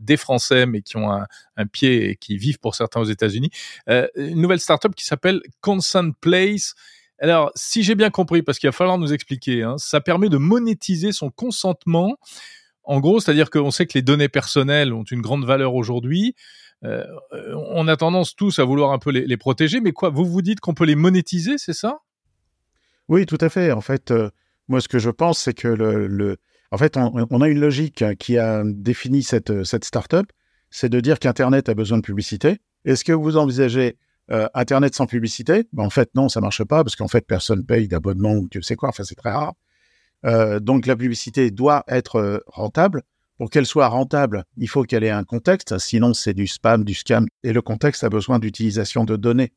[0.00, 3.50] des Français mais qui ont un, pied et qui vivent pour certains aux États-Unis.
[3.88, 6.74] Euh, une nouvelle startup qui s'appelle Constant Place.
[7.20, 10.38] Alors, si j'ai bien compris, parce qu'il va falloir nous expliquer, hein, ça permet de
[10.38, 12.16] monétiser son consentement.
[12.82, 16.34] En gros, c'est-à-dire qu'on sait que les données personnelles ont une grande valeur aujourd'hui.
[16.82, 20.58] On a tendance tous à vouloir un peu les protéger, mais quoi Vous vous dites
[20.58, 22.00] qu'on peut les monétiser, c'est ça?
[23.08, 23.72] Oui, tout à fait.
[23.72, 24.30] En fait, euh,
[24.68, 26.36] moi, ce que je pense, c'est que le,
[26.70, 30.26] en fait, on, a une logique qui a défini cette, cette start-up,
[30.70, 32.60] c'est de dire qu'Internet a besoin de publicité.
[32.84, 33.98] Est-ce que vous envisagez
[34.30, 35.64] euh, Internet sans publicité?
[35.72, 38.62] Ben, En fait, non, ça marche pas parce qu'en fait, personne paye d'abonnement ou tu
[38.62, 38.88] sais quoi.
[38.88, 39.54] Enfin, c'est très rare.
[40.24, 43.02] Euh, donc, la publicité doit être rentable.
[43.38, 45.76] Pour qu'elle soit rentable, il faut qu'elle ait un contexte.
[45.78, 47.26] Sinon, c'est du spam, du scam.
[47.42, 49.52] Et le contexte a besoin d'utilisation de données.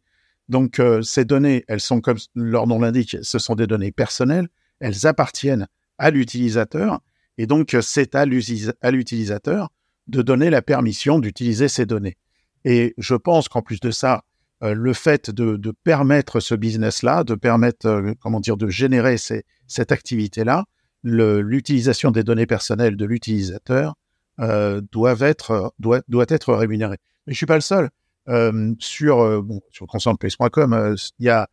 [0.49, 4.47] Donc, euh, ces données, elles sont comme leur nom l'indique, ce sont des données personnelles,
[4.79, 6.99] elles appartiennent à l'utilisateur,
[7.37, 9.69] et donc euh, c'est à l'utilisateur
[10.07, 12.17] de donner la permission d'utiliser ces données.
[12.63, 14.23] Et je pense qu'en plus de ça,
[14.63, 20.65] euh, le fait de, permettre ce business-là, de permettre, comment dire, de générer cette activité-là,
[21.03, 23.95] l'utilisation des données personnelles de l'utilisateur
[24.39, 26.97] doit être, rémunérée.
[27.25, 27.89] Mais je suis pas le seul.
[28.27, 31.47] Euh, sur, euh, bon, sur euh, il y a,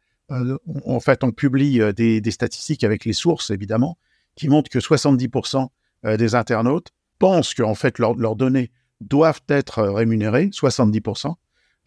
[0.87, 3.99] en fait, on publie des, statistiques avec les sources, évidemment,
[4.35, 5.69] qui montrent que 70%
[6.17, 8.71] des internautes pensent qu'en fait, leurs données
[9.03, 11.35] doivent être rémunérées, 70%.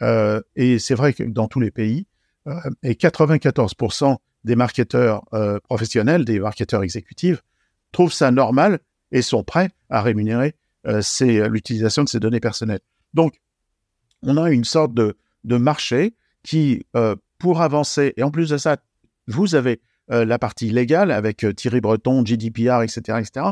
[0.02, 2.08] Euh, et c'est vrai que dans tous les pays,
[2.48, 7.42] euh, et 94% des marketeurs euh, professionnels, des marketeurs exécutifs,
[7.92, 8.80] trouvent ça normal
[9.12, 10.56] et sont prêts à rémunérer
[11.50, 12.82] l'utilisation de ces données personnelles.
[13.16, 13.40] Donc,
[14.24, 18.78] on a une sorte de, marché qui, euh, pour avancer, et en plus de ça,
[19.28, 23.48] vous avez euh, la partie légale avec euh, Thierry Breton, GDPR, etc., etc.,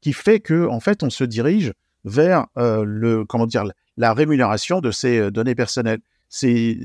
[0.00, 1.72] qui fait que, en fait, on se dirige
[2.04, 3.64] vers le, comment dire,
[3.96, 5.98] la rémunération de ces données personnelles.
[6.28, 6.78] C'est,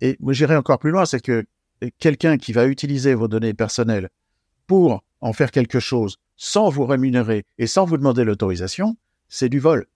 [0.00, 1.44] et j'irai encore plus loin, c'est que
[1.98, 4.10] quelqu'un qui va utiliser vos données personnelles
[4.66, 8.96] pour en faire quelque chose sans vous rémunérer et sans vous demander l'autorisation,
[9.28, 9.86] c'est du vol.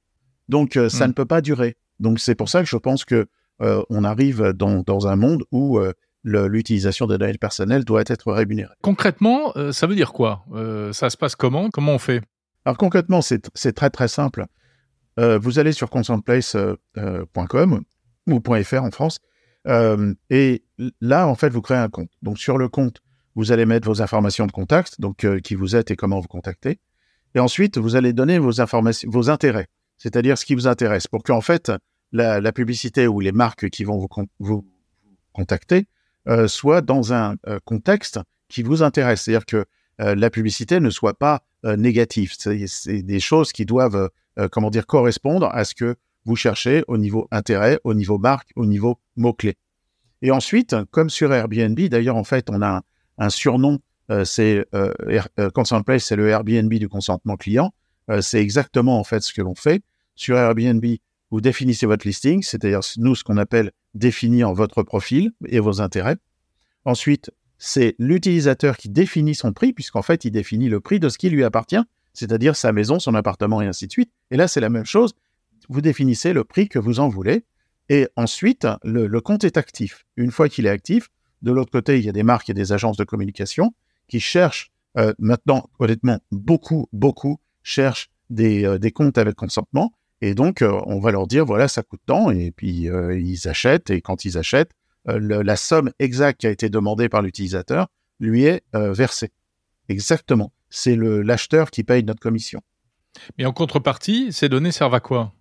[0.49, 1.09] Donc, euh, ça Mm.
[1.09, 1.77] ne peut pas durer.
[2.01, 3.27] Donc, c'est pour ça que je pense que
[3.63, 5.93] euh, on arrive dans, dans un monde où euh,
[6.25, 8.75] l'utilisation des données personnelles doit être rémunérée.
[8.83, 10.45] Concrètement, euh, ça veut dire quoi?
[10.93, 11.71] Ça se passe comment?
[11.71, 12.23] Comment on fait?
[12.65, 14.47] Alors concrètement, c'est très très simple.
[15.19, 17.85] Vous allez sur consentplace.com
[18.27, 19.21] ou .fr en France,
[20.31, 20.65] et
[21.01, 22.11] là, en fait, vous créez un compte.
[22.23, 23.03] Donc sur le compte,
[23.37, 26.81] vous allez mettre vos informations de contact, donc qui vous êtes et comment vous contactez.
[27.35, 31.23] Et ensuite, vous allez donner vos informations, vos intérêts, c'est-à-dire ce qui vous intéresse, pour
[31.23, 31.71] qu'en fait,
[32.15, 34.65] la, publicité ou les marques qui vont vous, con- vous
[35.33, 35.87] contacter
[36.29, 39.23] euh, soient dans un euh, contexte qui vous intéresse.
[39.23, 39.65] C'est-à-dire que
[40.01, 41.43] euh, la publicité ne soit pas
[41.79, 42.35] négative.
[42.37, 44.11] C'est des choses qui doivent,
[44.53, 48.67] comment dire, correspondre à ce que vous cherchez au niveau intérêt, au niveau marque, au
[48.67, 49.57] niveau mots-clés.
[50.21, 52.83] Et ensuite, comme sur Airbnb, d'ailleurs, en fait, on a un,
[53.17, 53.79] un surnom,
[54.25, 54.67] c'est
[55.55, 57.73] Consent Place, c'est le Airbnb du consentement client.
[58.11, 59.83] Euh, c'est exactement, en fait, ce que l'on fait.
[60.15, 60.85] Sur Airbnb,
[61.31, 66.17] vous définissez votre listing, c'est-à-dire nous, ce qu'on appelle définir votre profil et vos intérêts.
[66.85, 71.19] Ensuite, c'est l'utilisateur qui définit son prix, puisqu'en fait, il définit le prix de ce
[71.19, 74.13] qui lui appartient, c'est-à-dire sa maison, son appartement et ainsi de suite.
[74.31, 75.15] Et là, c'est la même chose.
[75.69, 77.45] Vous définissez le prix que vous en voulez.
[77.89, 80.05] Et ensuite, le, compte est actif.
[80.17, 81.09] Une fois qu'il est actif,
[81.43, 83.75] de l'autre côté, il y a des marques et des agences de communication
[84.09, 89.93] qui cherchent, euh, maintenant, honnêtement, beaucoup, beaucoup cherchent des, euh, des comptes avec consentement.
[90.21, 92.31] Et donc, euh, on va leur dire, voilà, ça coûte tant.
[92.31, 93.91] Et puis, euh, ils achètent.
[93.91, 94.71] Et quand ils achètent,
[95.07, 97.89] le- la somme exacte qui a été demandée par l'utilisateur
[98.21, 99.33] lui est versée.
[99.91, 100.53] Exactement.
[100.71, 102.61] C'est le- l'acheteur qui paye notre commission.
[103.37, 105.33] Mais en contrepartie, ces données servent à quoi?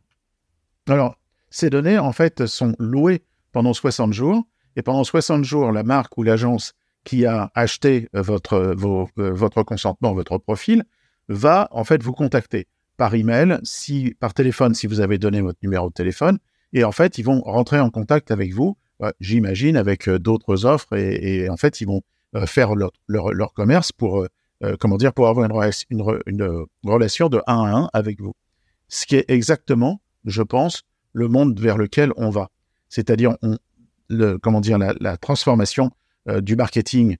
[0.89, 1.15] Alors,
[1.49, 4.43] ces données, en fait, sont louées pendant 60 jours.
[4.75, 6.73] Et pendant 60 jours, la marque ou l'agence
[7.05, 10.83] qui a acheté votre, vos- votre consentement, votre profil,
[11.29, 15.59] va en fait vous contacter par email, si, par téléphone, si vous avez donné votre
[15.63, 16.37] numéro de téléphone.
[16.73, 20.65] Et en fait, ils vont rentrer en contact avec vous, euh, j'imagine, avec euh, d'autres
[20.65, 20.95] offres.
[20.95, 22.01] Et, en fait, ils vont
[22.35, 24.25] euh, faire leur, leur, commerce pour,
[24.79, 28.21] comment dire, pour avoir une, rela- une, re- une, relation de 1 à 1 avec
[28.21, 28.33] vous.
[28.87, 30.83] Ce qui est exactement, je pense,
[31.13, 32.49] le monde vers lequel on va.
[32.89, 33.35] C'est-à-dire,
[34.41, 35.91] comment dire, la, transformation
[36.41, 37.17] du marketing,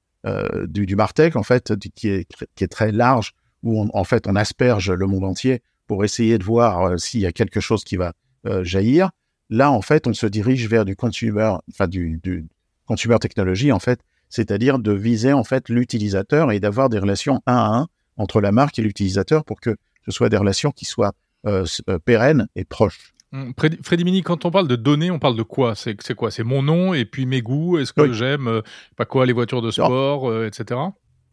[0.67, 4.35] du, Martech, en fait, qui, est, qui est très large, où on- en fait on
[4.35, 7.95] asperge le monde entier pour essayer de voir euh, s'il y a quelque chose qui
[7.97, 8.13] va
[8.45, 9.09] euh, jaillir.
[9.49, 12.45] Là, en fait, on se dirige vers du consumer, enfin du, du
[12.85, 13.99] consumer technology, en fait,
[14.29, 18.51] c'est-à-dire de viser en fait l'utilisateur et d'avoir des relations un à un entre la
[18.51, 21.13] marque et l'utilisateur pour que ce soit des relations qui soient
[21.45, 21.65] euh,
[22.05, 23.13] pérennes et proches.
[23.33, 25.75] Hum, Freddy, Mini, quand on parle de données, on parle de quoi?
[25.75, 26.29] C'est c'est quoi?
[26.31, 27.77] C'est mon nom et puis mes goûts?
[27.79, 28.13] Est-ce que Oui.
[28.13, 28.61] j'aime, euh,
[28.95, 30.79] pas quoi, les voitures de sport, euh, etc.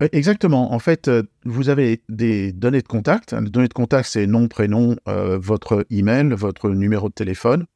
[0.03, 0.73] Euh, Exactement.
[0.73, 3.33] En fait, euh, vous avez des données de contact.
[3.33, 7.67] Les données de contact, c'est nom, prénom, euh, votre email, votre numéro de téléphone.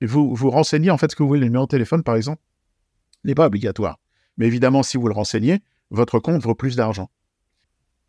[0.00, 1.40] Vous vous renseignez en fait ce que vous voulez.
[1.40, 2.42] Le numéro de téléphone, par exemple,
[3.24, 3.98] n'est pas obligatoire.
[4.36, 5.60] Mais évidemment, si vous le renseignez,
[5.90, 7.10] votre compte vaut plus d'argent.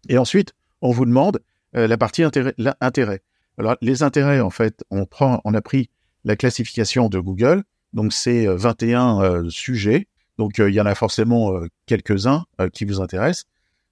[0.08, 1.41] Et ensuite, on vous demande
[1.75, 3.21] euh, la partie intérêt.
[3.58, 5.89] Alors, les intérêts, en fait, on, prend, on a pris
[6.23, 7.63] la classification de Google.
[7.93, 10.08] Donc, c'est euh, 21 euh, sujets.
[10.38, 11.51] Donc, il y en a forcément
[11.86, 13.45] quelques-uns qui vous intéressent.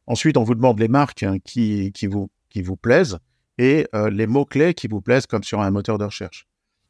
[0.08, 3.20] Ensuite, on vous demande les marques hein, qui, qui, vous, qui vous plaisent
[3.58, 6.48] et euh, les mots-clés qui vous plaisent comme sur un moteur de recherche.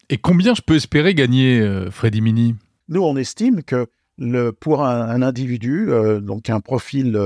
[0.10, 2.56] Et combien je peux espérer gagner, euh, Freddy Mini?
[2.88, 7.17] Nous, on estime que le, pour un, un individu, euh, donc un profil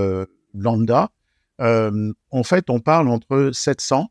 [0.54, 1.10] lambda,
[1.60, 4.10] en fait, on parle entre 700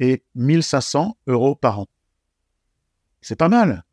[0.00, 1.86] et 1500 euros par an.
[3.20, 3.84] C'est pas mal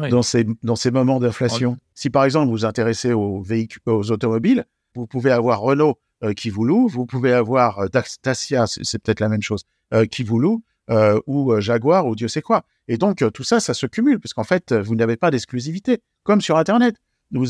[0.00, 0.08] Oui.
[0.10, 1.76] dans, ces, dans ces moments d'inflation.
[1.94, 5.98] Si par exemple vous vous intéressez aux véhicules, aux automobiles, vous pouvez avoir Renault
[6.36, 7.86] qui vous loue, vous pouvez avoir euh,
[8.22, 12.14] Dacia, c'est peut-être la même chose, euh, qui vous loue, euh, ou euh, Jaguar, ou
[12.14, 12.64] Dieu sait quoi.
[12.88, 16.00] Et donc euh, tout ça, ça se cumule, puisqu'en fait, euh, vous n'avez pas d'exclusivité,
[16.22, 16.96] comme sur Internet.
[17.32, 17.44] Vous,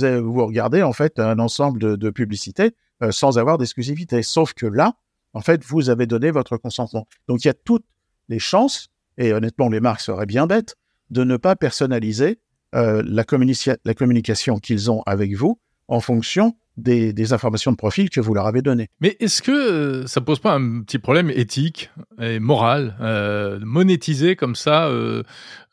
[0.47, 4.23] regardez en fait un ensemble de, publicités euh, sans avoir d'exclusivité.
[4.23, 4.95] Sauf que là,
[5.35, 7.07] en fait, vous avez donné votre consentement.
[7.29, 7.85] Donc il y a toutes
[8.31, 10.77] les chances, et honnêtement, les marques seraient bien bêtes,
[11.11, 12.41] de ne pas personnaliser
[12.75, 18.21] euh, la communication qu'ils ont avec vous en fonction des, des informations de profil que
[18.21, 18.89] vous leur avez données.
[19.01, 24.37] Mais est-ce que euh, ça pose pas un petit problème éthique et moral, euh, monétiser
[24.37, 25.23] comme ça euh,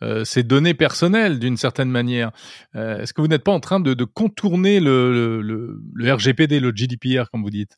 [0.01, 2.31] euh, ces données personnelles d'une certaine manière?
[2.75, 6.13] Euh, Est-ce que vous n'êtes pas en train de, de contourner le, le, le- le
[6.13, 7.77] RGPD, le GDPR, comme vous dites?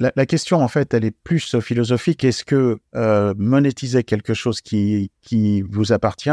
[0.00, 2.24] La, la question, en fait, elle est plus philosophique.
[2.24, 2.78] Est-ce que
[3.36, 6.30] monétiser quelque chose qui, qui vous appartient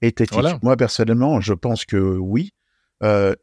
[0.00, 0.32] est éthique?
[0.32, 0.58] Voilà.
[0.62, 2.50] Moi, personnellement, je pense que oui.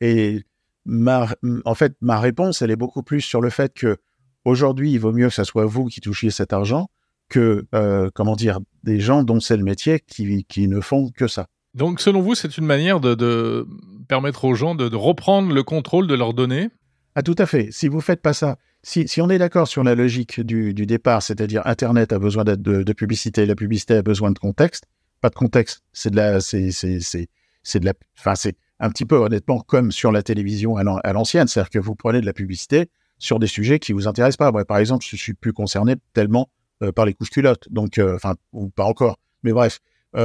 [0.01, 0.41] Et
[0.85, 1.27] ma,
[1.65, 3.97] en fait, ma réponse, elle est beaucoup plus sur le fait que
[4.45, 6.89] aujourd'hui, il vaut mieux que ce soit vous qui touchiez cet argent
[7.29, 11.27] que, euh, comment dire, des gens dont c'est le métier qui, qui ne font que
[11.27, 11.47] ça.
[11.73, 13.65] Donc, selon vous, c'est une manière de, de,
[14.09, 16.69] permettre aux gens de, de, reprendre le contrôle de leurs données?
[17.15, 17.69] Ah, tout à fait.
[17.71, 20.85] Si vous faites pas ça, si, si on est d'accord sur la logique du, du
[20.85, 24.85] départ, c'est-à-dire Internet a besoin de, de, publicité, la publicité a besoin de contexte,
[25.21, 27.29] pas de contexte, c'est de la, c'est, c'est, c'est,
[27.63, 31.47] c'est de la, enfin, c'est un petit peu honnêtement comme sur la télévision à l'ancienne,
[31.47, 34.51] c'est-à-dire que vous prenez de la publicité sur des sujets qui vous intéressent pas.
[34.51, 36.49] Moi, par exemple, je suis plus concerné tellement
[36.83, 39.19] euh, par les couches culottes, donc, euh, enfin, ou pas encore.
[39.43, 39.79] Mais bref.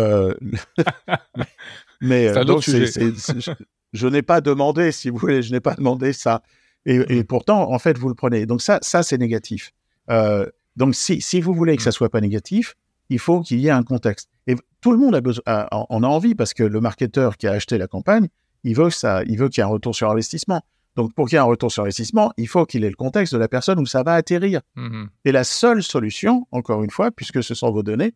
[2.00, 3.52] Mais donc, je,
[3.92, 6.42] je n'ai pas demandé, si vous voulez, je n'ai pas demandé ça.
[6.86, 8.46] Et, et, pourtant, en fait, vous le prenez.
[8.46, 9.72] Donc ça, ça c'est négatif.
[10.10, 10.46] Euh,
[10.76, 12.76] donc si, si vous voulez que ça soit pas négatif,
[13.08, 14.30] il faut qu'il y ait un contexte.
[14.46, 17.46] Et tout le monde a besoin, a, en a envie parce que le marketeur qui
[17.46, 18.28] a acheté la campagne,
[18.64, 20.62] il veut ça, il veut qu'il y ait un retour sur investissement.
[20.96, 23.34] Donc pour qu'il y ait un retour sur investissement, il faut qu'il ait le contexte
[23.34, 24.62] de la personne où ça va atterrir.
[24.76, 25.04] Mmh.
[25.26, 28.14] Et la seule solution, encore une fois, puisque ce sont vos données,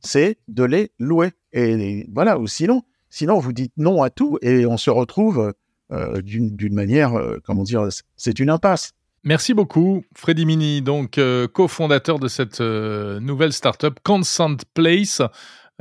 [0.00, 1.32] c'est de les louer.
[1.52, 5.52] Et, voilà, ou sinon, sinon vous dites non à tout et on se retrouve
[5.92, 8.92] euh, d'une manière, euh, comment dire, c'est une impasse.
[9.24, 15.22] Merci beaucoup, Freddy Mini, donc euh, cofondateur de cette nouvelle startup Consent Place,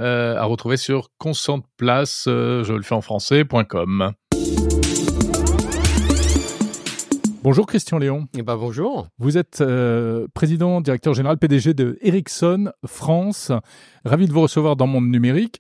[0.02, 4.14] euh, à retrouver sur consentplace, euh, je le fais en français.com.
[7.43, 8.28] Bonjour Christian Léon.
[8.38, 9.08] Eh ben bonjour.
[9.18, 13.52] Vous êtes euh, président, directeur général, PDG de Ericsson France.
[14.06, 15.60] Ravi de vous recevoir dans Monde Numérique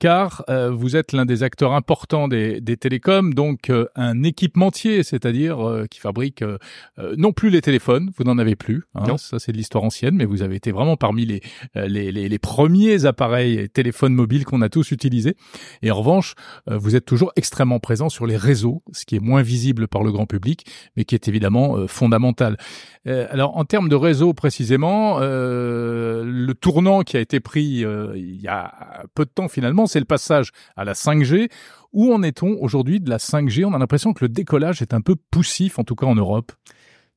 [0.00, 5.02] car euh, vous êtes l'un des acteurs importants des, des télécoms, donc euh, un équipementier,
[5.02, 6.56] c'est-à-dire euh, qui fabrique euh,
[6.98, 10.16] euh, non plus les téléphones, vous n'en avez plus, hein, ça c'est de l'histoire ancienne,
[10.16, 11.42] mais vous avez été vraiment parmi les,
[11.74, 15.36] les, les, les premiers appareils téléphones mobiles qu'on a tous utilisés.
[15.82, 16.34] Et en revanche,
[16.66, 20.12] vous êtes toujours extrêmement présent sur les réseaux, ce qui est moins visible par le
[20.12, 20.64] grand public,
[20.96, 22.56] mais qui est évidemment fondamental.
[23.04, 27.84] alors en termes de réseau précisément, le tournant qui a été pris
[28.14, 31.50] il y a peu de temps finalement, c'est le passage à la 5G.
[31.92, 35.00] Où en est-on aujourd'hui de la 5G On a l'impression que le décollage est un
[35.00, 36.52] peu poussif, en tout cas en Europe.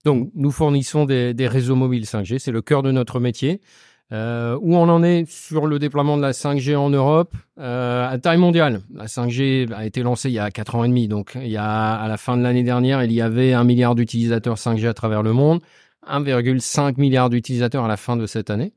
[0.03, 3.61] Donc, nous fournissons des, réseaux mobiles 5G, c'est le cœur de notre métier.
[4.11, 7.33] Euh, où on en est sur le déploiement de la 5G en Europe?
[7.59, 8.81] Euh, à taille mondiale.
[8.93, 11.57] La 5G a été lancée il y a quatre ans et demi, donc il y
[11.57, 14.93] a à la fin de l'année dernière, il y avait un milliard d'utilisateurs 5G à
[14.93, 15.61] travers le monde,
[16.07, 18.73] 1,5 milliard d'utilisateurs à la fin de cette année.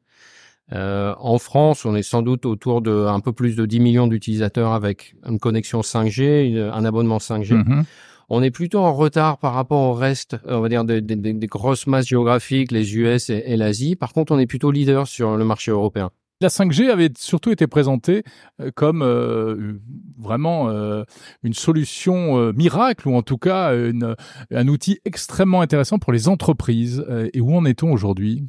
[0.73, 4.07] Euh, en France, on est sans doute autour de un peu plus de 10 millions
[4.07, 7.55] d'utilisateurs avec une connexion 5G, un abonnement 5G.
[7.55, 7.85] Mhm.
[8.29, 11.47] On est plutôt en retard par rapport au reste, on va dire, des, des, des
[11.47, 13.95] grosses masses géographiques, les US et, et l'Asie.
[13.95, 16.11] Par contre, on est plutôt leader sur le marché européen.
[16.43, 18.23] La 5G avait surtout été présentée
[18.61, 19.81] euh, comme euh,
[20.19, 21.05] vraiment euh,
[21.43, 24.15] une solution euh, miracle ou en tout cas une,
[24.51, 27.03] un outil extrêmement intéressant pour les entreprises.
[27.09, 28.45] Euh, et où en est-on aujourd'hui?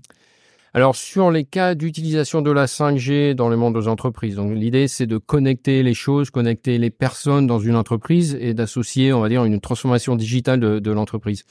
[0.74, 4.88] Alors sur les cas d'utilisation de la 5G dans le monde des entreprises, donc l'idée
[4.88, 9.30] c'est de connecter les choses, connecter les personnes dans une entreprise et d'associer, on va
[9.30, 11.44] dire, une transformation digitale de, de l'entreprise.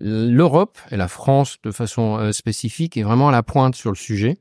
[0.00, 3.96] L'Europe et la France de façon euh, spécifique est vraiment à la pointe sur le
[3.96, 4.38] sujet.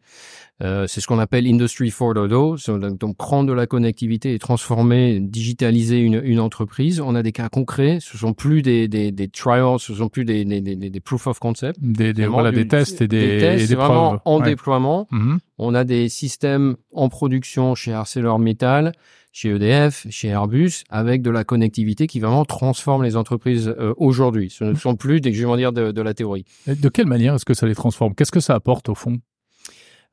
[0.61, 5.99] Euh, c'est ce qu'on appelle Industry 4.0, donc prendre de la connectivité et transformer, digitaliser
[5.99, 6.99] une, une, entreprise.
[6.99, 10.25] On a des cas concrets, ce sont plus des, des, des trials, ce sont plus
[10.25, 11.79] des, des, des, des proof of concept.
[11.81, 14.21] Des, des, voilà, des tests et des, des tests, et des vraiment preuves.
[14.25, 14.45] en Ouais.
[14.49, 15.07] déploiement.
[15.11, 15.39] Mhm.
[15.59, 18.91] On a des systèmes en production chez ArcelorMittal,
[19.31, 24.49] chez EDF, chez Airbus, avec de la connectivité qui vraiment transforme les entreprises euh, aujourd'hui.
[24.49, 26.45] Ce ne sont plus des, je vais dire, de, de la théorie.
[26.67, 28.15] Et De quelle manière est-ce que ça les transforme?
[28.15, 29.19] Qu'est-ce que ça apporte au fond?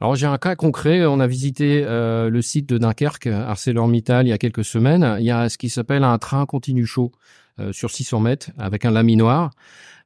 [0.00, 1.06] Alors j'ai un cas concret.
[1.06, 5.16] On a visité euh, le site de Dunkerque, ArcelorMittal, il y a quelques semaines.
[5.18, 7.12] Il y a ce qui s'appelle un train continu chaud
[7.58, 9.52] euh, sur 600 mètres avec un laminoir.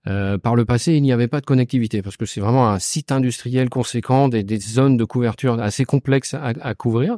[0.07, 2.79] Euh, par le passé, il n'y avait pas de connectivité parce que c'est vraiment un
[2.79, 7.17] site industriel conséquent, des, des zones de couverture assez complexes à, à, couvrir.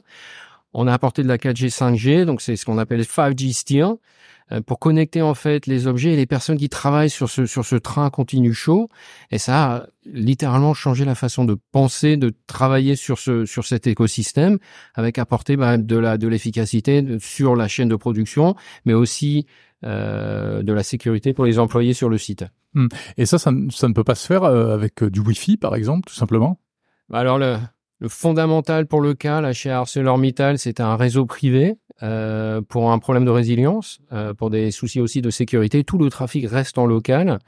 [0.74, 3.86] On a apporté de la 4G, 5G, donc c'est ce qu'on appelle 5G Steel,
[4.50, 7.64] euh, pour connecter en fait les objets et les personnes qui travaillent sur ce sur
[7.64, 8.88] ce train continu chaud.
[9.30, 13.86] Et ça a littéralement changé la façon de penser, de travailler sur ce sur cet
[13.86, 14.58] écosystème,
[14.94, 18.54] avec apporter bah, de la de l'efficacité sur la chaîne de production,
[18.84, 19.46] mais aussi
[19.84, 22.44] euh, de la sécurité pour les employés sur le site.
[23.18, 25.56] Et ça, ça, ne- ça ne peut pas se faire euh, avec euh, du Wi-Fi,
[25.58, 26.58] par exemple, tout simplement?
[27.10, 27.56] Bah, Alors le,
[28.02, 32.98] le fondamental pour le cas, là chez ArcelorMittal, c'est un réseau privé euh, pour un
[32.98, 35.84] problème de résilience, euh, pour des soucis aussi de sécurité.
[35.84, 37.38] Tout le trafic reste en local.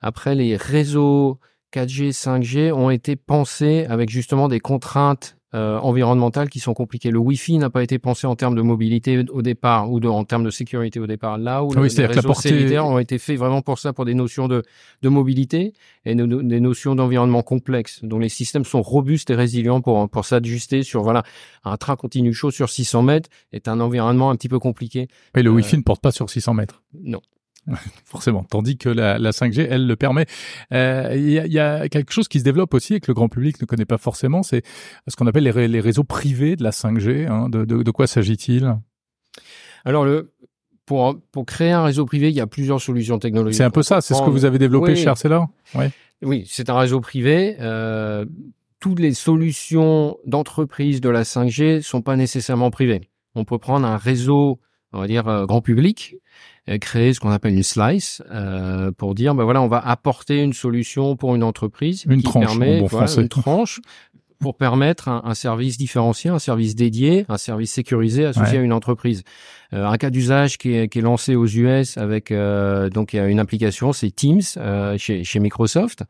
[0.00, 1.40] Après, les réseaux
[1.74, 7.10] 4G, 5G ont été pensés avec justement des contraintes euh, environnementales qui sont compliquées.
[7.10, 10.24] Le Wi-Fi n'a pas été pensé en termes de mobilité au départ ou de, en
[10.24, 11.38] termes de sécurité au départ.
[11.38, 14.04] Là où Ah oui, les réseaux portée- satellitaires ont été faits vraiment pour ça, pour
[14.04, 14.62] des notions de,
[15.02, 15.72] de mobilité
[16.04, 18.04] et no- no- des notions d'environnement complexe.
[18.04, 21.24] Donc les systèmes sont robustes et résilients pour, pour s'ajuster sur voilà
[21.64, 25.08] un train continu chaud sur 600 mètres est un environnement un petit peu compliqué.
[25.36, 26.82] Et le Euh, Wi-Fi ne porte pas sur 600 mètres.
[27.02, 27.20] Non.
[28.04, 28.44] forcément.
[28.44, 30.26] Tandis que la, la 5G, elle le permet.
[30.72, 33.06] Euh, Il y, a, il y a quelque chose qui se développe aussi et que
[33.08, 34.62] le grand public ne connaît pas forcément, c'est
[35.08, 37.28] ce qu'on appelle les, ré- les réseaux privés de la 5G.
[37.28, 37.48] hein.
[37.48, 38.74] De, de- de quoi s'agit-il?
[39.84, 40.32] Alors le
[40.86, 43.58] pour pour créer un réseau privé, il y a plusieurs solutions technologiques.
[43.58, 44.96] C'est un peu ça, c'est ce que vous avez développé Oui.
[44.96, 45.46] chez Arcelor?
[46.22, 47.56] Oui, c'est un réseau privé.
[47.60, 48.26] Euh,
[48.80, 53.02] toutes les solutions d'entreprise de la 5G sont pas nécessairement privées.
[53.34, 54.58] On peut prendre un réseau,
[54.92, 56.16] on va dire euh, grand public,
[56.78, 60.52] créer ce qu'on appelle une slice euh, pour dire, ben voilà, on va apporter une
[60.52, 63.22] solution pour une entreprise Une qui tranche, permet, en bon voilà, français.
[63.22, 63.80] une tranche
[64.38, 68.62] pour permettre un, un service différencié, un service dédié, un service sécurisé associé Ouais.
[68.62, 69.22] à une entreprise.
[69.74, 73.38] Euh, un cas d'usage qui est, qui est lancé aux US avec euh, donc une
[73.38, 76.04] application, c'est Teams euh, chez, chez Microsoft.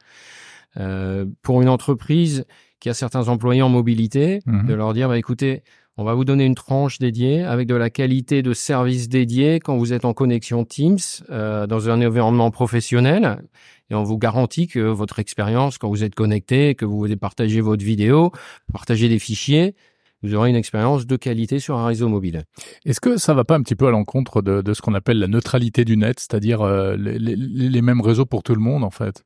[0.76, 2.44] Euh, pour une entreprise
[2.78, 4.66] qui a certains employés en mobilité, Mhm.
[4.66, 5.62] de leur dire bah, écoutez,
[6.00, 9.76] on va vous donner une tranche dédiée avec de la qualité de service dédié quand
[9.76, 10.96] vous êtes en connexion Teams
[11.28, 13.42] euh, dans un environnement professionnel.
[13.90, 17.60] Et on vous garantit que votre expérience, quand vous êtes connecté, que vous voulez partager
[17.60, 18.32] votre vidéo,
[18.72, 19.74] partager des fichiers,
[20.22, 22.44] vous aurez une expérience de qualité sur un réseau mobile.
[22.86, 25.26] Est-ce que ça va pas un petit peu à l'encontre de, ce qu'on appelle la
[25.26, 29.22] neutralité du net, c'est-à-dire euh, les mêmes réseaux pour tout le monde en fait?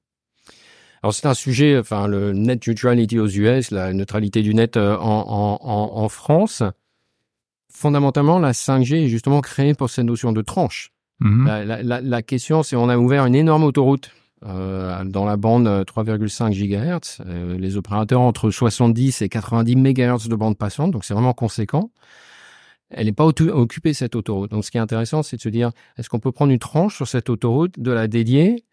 [1.05, 4.97] Alors c'est un sujet, enfin le net neutrality aux US, la neutralité du net euh,
[4.97, 6.63] en, en, en, France.
[7.71, 10.93] Fondamentalement, la 5G est justement créée pour cette notion de tranche.
[11.21, 11.47] Mhm.
[11.47, 14.13] La, la, la, question, c'est on a ouvert une énorme autoroute
[14.47, 17.23] euh, dans la bande euh, 3,5 GHz.
[17.27, 21.91] Euh, les opérateurs entre 70 et 90 MHz de bande passante, donc c'est vraiment conséquent.
[22.89, 24.53] Elle n'est pas occupée cette autoroute.
[24.53, 26.97] Donc ce qui est intéressant, c'est de se dire est-ce qu'on peut prendre une tranche
[26.97, 28.65] sur cette autoroute, de la dédier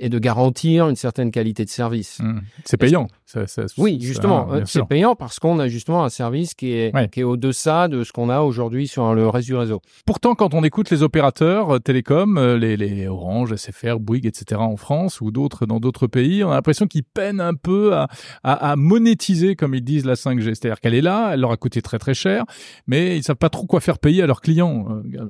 [0.00, 2.18] et de garantir une certaine qualité de service.
[2.20, 2.40] Mhm.
[2.64, 3.06] C'est payant.
[3.26, 6.92] Ça- ça- Oui, justement, euh, c'est payant parce qu'on a justement un service qui est,
[6.94, 7.08] Ouais.
[7.08, 9.80] qui est au-deçà de ce qu'on a aujourd'hui sur le reste du réseau.
[10.06, 14.60] Pourtant, quand on écoute les opérateurs euh, télécoms, euh, les, les Orange, SFR, Bouygues, etc.
[14.60, 18.08] en France ou d'autres dans d'autres pays, on a l'impression qu'ils peinent un peu à,
[18.42, 20.54] à, à monétiser, comme ils disent, la 5G.
[20.54, 22.44] C'est-à-dire qu'elle est là, elle leur a coûté très très cher,
[22.88, 24.86] mais ils savent pas trop quoi faire payer à leurs clients.
[25.14, 25.28] Euh,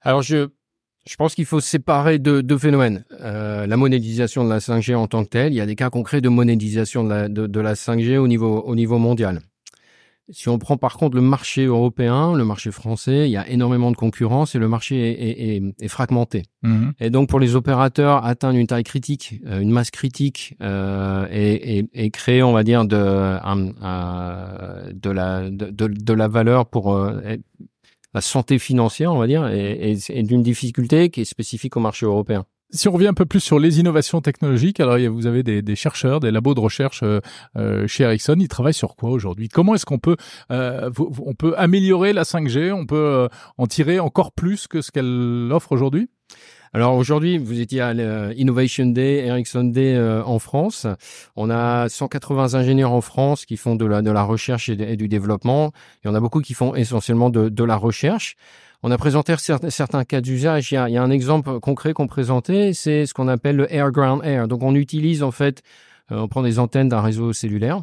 [0.00, 0.48] Alors, je,
[1.08, 3.04] je pense qu'il faut séparer deux, deux phénomènes.
[3.20, 5.90] Euh, la monétisation de la 5G en tant que telle, il y a des cas
[5.90, 9.40] concrets de monétisation de la, de, de la 5G au niveau, au niveau mondial.
[10.30, 13.90] Si on prend par contre le marché européen, le marché français, il y a énormément
[13.90, 16.42] de concurrence et le marché est, est, est, est fragmenté.
[16.62, 16.92] Mhm.
[17.00, 21.78] Et donc pour les opérateurs, atteindre une taille critique, euh, une masse critique euh, et,
[21.78, 26.28] et, et créer, on va dire, de, un- un- de, la, de, de, de la
[26.28, 27.36] valeur pour euh,
[28.14, 32.44] la santé financière, on va dire, et, d'une difficulté qui est spécifique au marché européen.
[32.70, 36.20] Si on revient un peu plus sur les innovations technologiques, alors vous avez des, chercheurs,
[36.20, 37.20] des labos de recherche euh,
[37.56, 38.36] euh, chez Ericsson.
[38.38, 39.48] Ils travaillent sur quoi aujourd'hui?
[39.48, 40.16] Comment est-ce qu'on peut
[40.50, 45.48] euh, on peut améliorer la 5G On peut en tirer encore plus que ce qu'elle
[45.50, 46.10] offre aujourd'hui?
[46.74, 50.86] Alors aujourd'hui, vous étiez à l'Innovation Day, Ericsson Day euh, en France.
[51.36, 55.08] On a 180 ingénieurs en France qui font de la, de la recherche et, du
[55.08, 55.72] développement.
[56.04, 58.36] Il y en a beaucoup qui font essentiellement de, de la recherche.
[58.82, 60.70] On a présenté certains, certains cas d'usage.
[60.70, 63.56] Il, y a- il y a un exemple concret qu'on présentait, c'est ce qu'on appelle
[63.56, 64.46] le Air Ground Air.
[64.46, 65.62] Donc on utilise en fait,
[66.12, 67.82] euh, on prend des antennes d'un réseau cellulaire.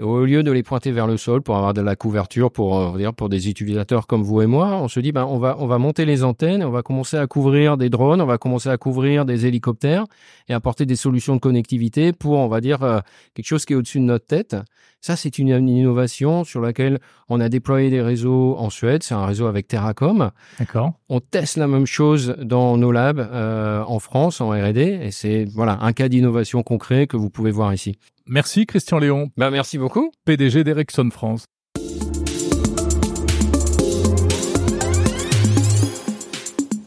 [0.00, 2.98] Au lieu de les pointer vers le sol pour avoir de la couverture pour euh,
[2.98, 5.68] dire pour des utilisateurs comme vous et moi, on se dit ben on va on
[5.68, 8.76] va monter les antennes, on va commencer à couvrir des drones, on va commencer à
[8.76, 10.04] couvrir des hélicoptères
[10.48, 12.98] et apporter des solutions de connectivité pour on va dire euh,
[13.34, 14.56] quelque chose qui est au-dessus de notre tête.
[15.00, 19.14] Ça c'est une, une innovation sur laquelle on a déployé des réseaux en Suède, c'est
[19.14, 20.32] un réseau avec Terracom.
[20.58, 20.94] D'accord.
[21.08, 25.44] On teste la même chose dans nos labs euh, en France en R&D et c'est
[25.44, 27.96] voilà un cas d'innovation concret que vous pouvez voir ici.
[28.26, 30.10] Merci Christian Léon, Ben merci beaucoup.
[30.24, 31.44] PDG d'Ericsson France.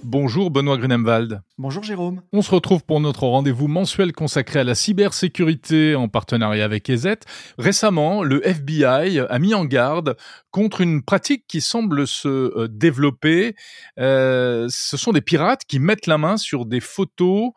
[0.04, 1.42] Bonjour Benoît Grunemwald.
[1.60, 2.24] Bonjour Jérôme.
[2.34, 7.18] On se retrouve pour notre rendez-vous mensuel consacré à la cybersécurité en partenariat avec EZ.
[7.60, 10.18] Récemment, le FBI a mis en garde
[10.50, 13.56] contre une pratique qui semble se euh, développer.
[14.00, 17.52] Euh, ce sont des pirates qui mettent la main sur des photos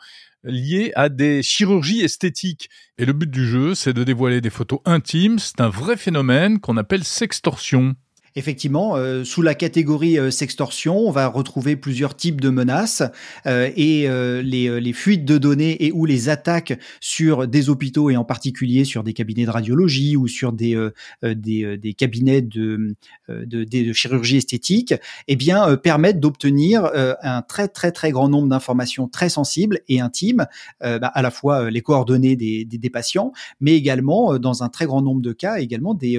[0.44, 2.70] liées à des chirurgies esthétiques.
[2.98, 5.38] Et le but du jeu, c'est de dévoiler des photos intimes.
[5.38, 7.94] C'est un vrai phénomène qu'on appelle sextorsion.
[8.36, 13.02] Effectivement, euh, sous la catégorie euh, sextorsion, on va retrouver plusieurs types de menaces
[13.46, 14.08] euh, et
[14.42, 18.84] les, les, fuites de données et ou les attaques sur des hôpitaux et en particulier
[18.84, 20.76] sur des cabinets de radiologie ou sur des,
[21.22, 22.94] des, des, cabinets de,
[23.28, 24.94] de, de, chirurgie esthétique,
[25.28, 26.90] eh bien permettent d'obtenir
[27.22, 30.46] un très très très grand nombre d'informations très sensibles et intimes,
[30.80, 34.86] bah, à la fois les coordonnées des, des, des, patients, mais également dans un très
[34.86, 36.18] grand nombre de cas également des,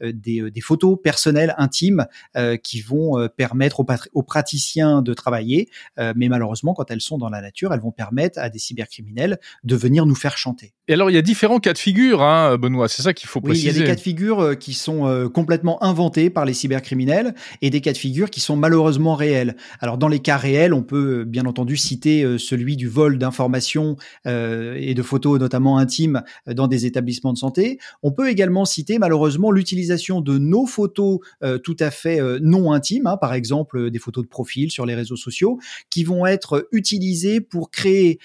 [0.00, 5.68] des, des photos personnelles intimes euh, qui vont euh, permettre aux, praticiens de travailler,
[5.98, 9.38] euh, mais malheureusement, quand elles sont dans la nature, elles vont permettre à des cybercriminels
[9.64, 10.74] de venir nous faire chanter.
[10.88, 13.40] Et alors, il y a différents cas de figure, hein, Benoît, c'est ça qu'il faut
[13.40, 13.68] préciser.
[13.68, 17.34] Oui, il y a des cas de figure qui sont complètement inventés par les cybercriminels
[17.60, 19.56] et des cas de figure qui sont malheureusement réels.
[19.80, 24.94] Alors, dans les cas réels, on peut bien entendu citer celui du vol d'informations et
[24.94, 27.78] de photos, notamment intimes, dans des établissements de santé.
[28.02, 31.18] On peut également citer malheureusement l'utilisation de nos photos
[31.62, 34.86] tout à fait euh, non intimes, hein, par exemple euh, des photos de profil sur
[34.86, 35.58] les réseaux sociaux,
[35.90, 38.18] qui vont être utilisées pour créer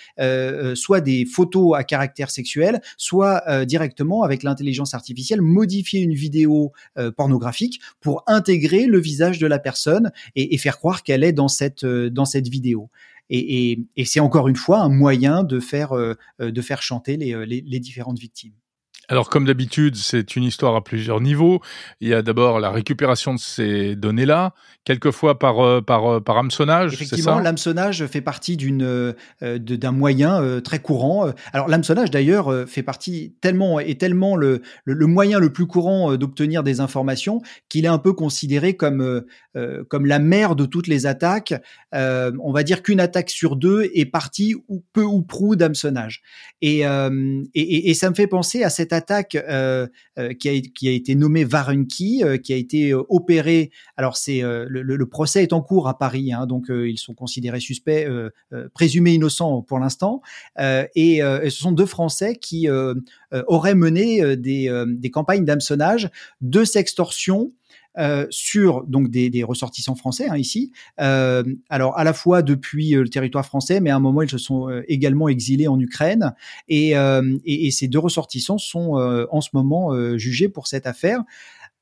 [0.75, 6.71] soit des photos à caractère sexuel, soit directement avec l'intelligence artificielle modifier une vidéo
[7.17, 11.85] pornographique pour intégrer le visage de la personne et, faire croire qu'elle est dans cette
[11.85, 12.89] dans cette vidéo.
[13.29, 15.91] Et, c'est encore une fois un moyen de faire
[16.39, 18.53] de faire chanter les différentes victimes.
[19.11, 21.59] Alors, comme d'habitude, c'est une histoire à plusieurs niveaux.
[21.99, 24.53] Il y a d'abord la récupération de ces données-là,
[24.85, 26.93] quelquefois par euh, par euh, par hameçonnage.
[26.93, 31.29] Effectivement, l'hameçonnage fait partie d'une euh, d'un moyen très courant.
[31.51, 36.63] Alors, l'hameçonnage d'ailleurs fait partie tellement est tellement le, le, moyen le plus courant d'obtenir
[36.63, 39.23] des informations qu'il est un peu considéré comme
[39.89, 41.53] comme la mère de toutes les attaques.
[41.91, 46.21] on va dire qu'une attaque sur deux est partie ou peu ou prou d'hameçonnage.
[46.61, 49.00] Et, et, et ça me fait penser à cette attaque
[49.35, 49.87] euh,
[50.17, 53.71] euh, qui, a, qui a été nommée Varunki, euh, qui a été opérée.
[53.97, 58.07] Alors c'est le, procès est en cours à Paris, hein, donc ils sont considérés suspects,
[58.73, 60.21] présumés innocents pour l'instant.
[60.59, 62.67] Et, ce sont deux Français qui
[63.47, 66.09] auraient mené des, des campagnes d'hameçonnage,
[66.41, 67.51] de sextorsion
[67.97, 70.71] euh, sur donc des, ressortissants français hein, ici.
[71.01, 74.29] Euh, alors à la fois depuis euh, le territoire français, mais à un moment ils
[74.29, 76.33] se sont également exilés en Ukraine
[76.69, 78.93] et, et, et, ces deux ressortissants sont
[79.29, 81.21] en ce moment jugés pour cette affaire.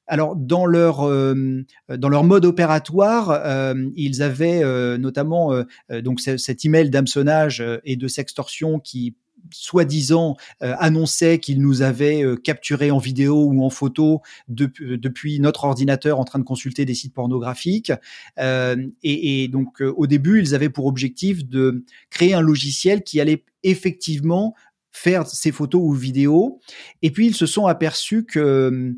[0.07, 5.64] Alors dans leur dans leur mode opératoire, ils avaient notamment
[6.03, 9.16] donc cet email d'hameçonnage et de sextorsion qui
[9.52, 15.40] soi-disant euh, annonçait qu'il nous avait euh, capturé en vidéo ou en photo euh, depuis
[15.40, 17.92] notre ordinateur en train de consulter des sites pornographiques.
[18.38, 24.56] et, donc au début, ils avaient pour objectif de créer un logiciel qui allait effectivement
[24.92, 26.60] faire ces photos ou vidéos.
[27.02, 28.96] Et puis ils se sont aperçus que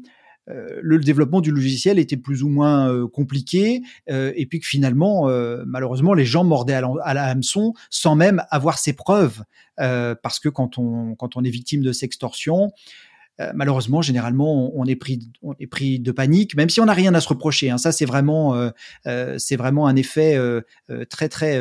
[0.82, 5.28] le développement du logiciel était plus ou moins compliqué et puis que finalement,
[5.66, 9.43] malheureusement, les gens mordaient à la, hameçon sans même avoir ses preuves.
[9.80, 12.72] Euh, parce que quand on, quand on est victime de sextorsion,
[13.39, 16.93] euh, malheureusement, généralement, on, est pris, on est pris de panique, même si on n'a
[16.93, 17.70] rien à se reprocher.
[17.70, 17.78] Hein.
[17.78, 18.56] Ça, c'est vraiment,
[19.08, 20.38] euh, c'est vraiment un effet
[21.10, 21.60] très, très,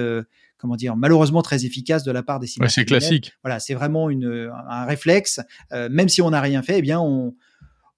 [0.58, 2.88] comment dire, malheureusement très efficace de la part des cybercriminels.
[2.88, 3.32] c'est classique.
[3.42, 5.40] Voilà, c'est vraiment une, un réflexe.
[5.72, 7.34] même si on n'a rien fait, eh bien, on,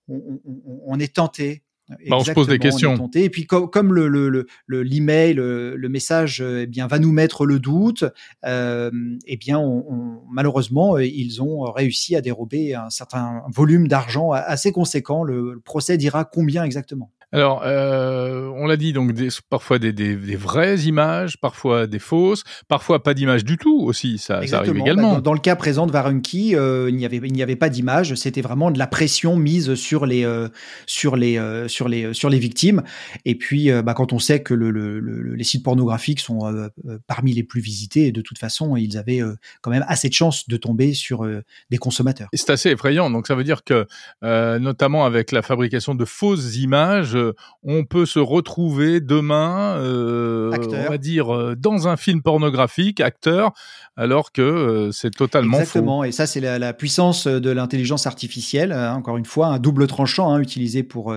[0.09, 0.41] on,
[0.87, 1.63] on est tenté
[2.09, 3.11] bah, on se pose des questions.
[3.15, 7.45] Et puis comme, le, le, le, l'email, le, le, message, eh bien va nous mettre
[7.45, 8.05] le doute.
[8.45, 8.91] Euh,
[9.27, 15.23] eh bien, on, malheureusement, ils ont réussi à dérober un certain volume d'argent assez conséquent.
[15.23, 17.11] Le, procès dira combien exactement?
[17.33, 21.99] Alors, euh, on l'a dit, donc des, parfois des, des, des, vraies images, parfois des
[21.99, 25.15] fausses, parfois pas d'images du tout aussi, ça, ça arrive également.
[25.15, 27.71] Bah, dans, le cas présent de Varunki, euh, il n'y avait, il n'y avait pas
[27.71, 30.49] d'image, c'était vraiment de la pression mise sur les, euh,
[30.87, 32.83] sur les, euh, sur les, sur les victimes.
[33.25, 35.01] Et puis, euh, bah, quand on sait que le, le,
[35.35, 36.69] les sites pornographiques sont euh,
[37.07, 39.21] parmi les plus visités, de toute façon, ils avaient
[39.61, 41.27] quand même assez de chances de tomber sur
[41.71, 42.29] des consommateurs.
[42.33, 43.11] C'est assez effrayant.
[43.11, 43.87] Donc, ça veut dire que,
[44.23, 47.17] notamment avec la fabrication de fausses images,
[47.63, 53.53] on peut se retrouver demain, euh, on va dire, euh, dans un film pornographique, acteur,
[53.97, 56.05] alors que euh, c'est totalement Exactement.
[56.05, 58.73] Et ça, c'est la, puissance de l'intelligence artificielle.
[58.73, 61.15] Hein, encore une fois, un double tranchant hein, utilisé pour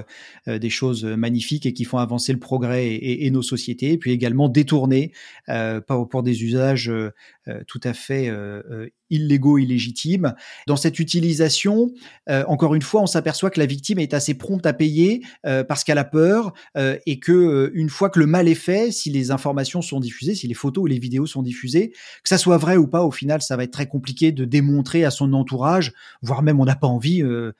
[0.47, 4.49] des choses magnifiques et qui font avancer le progrès et, nos sociétés, et puis également
[4.49, 5.13] détourné
[5.87, 6.91] pour, des usages
[7.67, 8.31] tout à fait
[9.09, 10.33] illégaux, illégitimes.
[10.67, 11.91] Dans cette utilisation,
[12.29, 15.63] euh, encore une fois, on s'aperçoit que la victime est assez prompte à payer euh,
[15.63, 19.09] parce qu'elle a peur euh, et que une fois que le mal est fait, si
[19.09, 22.57] les informations sont diffusées, si les photos ou les vidéos sont diffusées, que ça soit
[22.57, 25.93] vrai ou pas, au final, ça va être très compliqué de démontrer à son entourage,
[26.21, 27.53] voire même on n'a pas envie de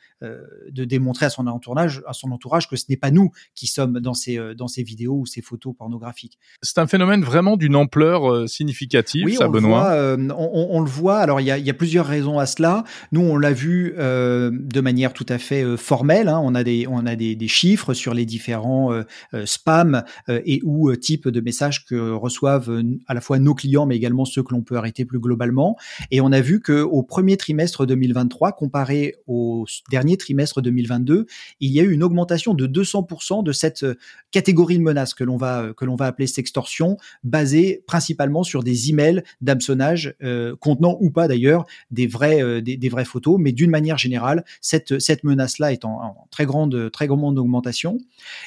[0.86, 4.14] démontrer à son entourage, à son entourage que ce n'est pas nous qui sommes dans
[4.14, 6.40] ces dans ces vidéos ou ces photos pornographiques.
[6.62, 9.96] C'est un phénomène vraiment d'une ampleur significative, oui, ça, on Benoît?
[9.96, 11.20] Le voit, on, on, le voit.
[11.20, 12.84] Alors il y a, plusieurs raisons à cela.
[13.12, 16.28] Nous, on l'a vu euh, de manière tout à fait euh, formelle.
[16.28, 16.40] Hein.
[16.44, 19.04] On a des on a des, chiffres sur les différents euh,
[19.46, 24.26] spams et ou types de messages que reçoivent à la fois nos clients, mais également
[24.26, 25.78] ceux que l'on peut arrêter plus globalement.
[26.12, 31.28] Et on a vu que au premier trimestre 2023, comparé au dernier trimestre 2022,
[31.60, 33.86] il y a eu une augmentation de 200% de cette
[34.32, 38.90] catégorie de menaces que l'on va que l'on va appeler sextorsion, basée principalement sur des
[38.90, 40.16] emails d'hameçonnage
[40.60, 45.00] contenant ou pas d'ailleurs des vraies euh, des, vraies photos, mais d'une manière générale, cette
[45.00, 47.08] cette menace-là est en, très grande très
[47.38, 47.98] augmentation.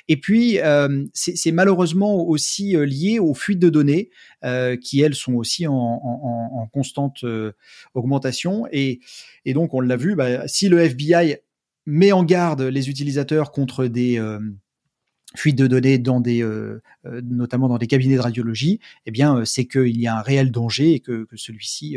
[0.09, 4.11] Et puis euh, c'est malheureusement aussi euh, lié aux fuites de données
[4.81, 7.25] qui elles sont aussi en, constante
[7.95, 8.67] augmentation.
[8.71, 9.01] Et,
[9.45, 11.39] et donc on l'a vu, bah, si le FBI
[11.87, 14.21] met en garde les utilisateurs contre des
[15.37, 19.37] fuite de données dans des, euh, euh, notamment dans des cabinets de radiologie, eh bien,
[19.37, 21.97] euh, c'est qu'il y a un réel danger et que, celui-ci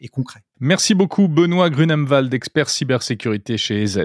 [0.00, 0.40] est concret.
[0.60, 3.98] Merci beaucoup, Benoît Grunemwald, expert cybersécurité chez EZ.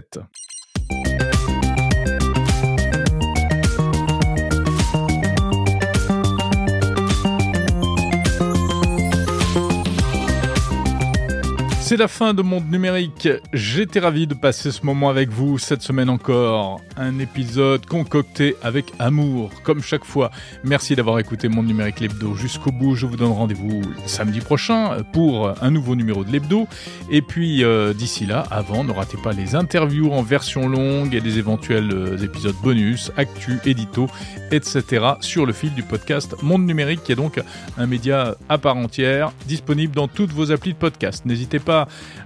[11.86, 13.30] C'est la fin de Monde Numérique.
[13.54, 16.82] J'étais ravi de passer ce moment avec vous cette semaine encore.
[16.98, 20.32] Un épisode concocté avec amour, comme chaque fois.
[20.64, 22.96] Merci d'avoir écouté Monde Numérique l'hebdo jusqu'au bout.
[22.96, 26.68] Je vous donne rendez-vous samedi prochain pour un nouveau numéro de l'hebdo.
[27.12, 31.20] Et puis euh, d'ici là, avant, ne ratez pas les interviews en version longue et
[31.20, 34.08] les éventuels euh, épisodes bonus, actu, édito,
[34.50, 35.06] etc.
[35.20, 37.40] sur le fil du podcast Monde Numérique, qui est donc
[37.78, 41.26] un média à part entière, disponible dans toutes vos applis de podcast.
[41.28, 41.75] N'hésitez pas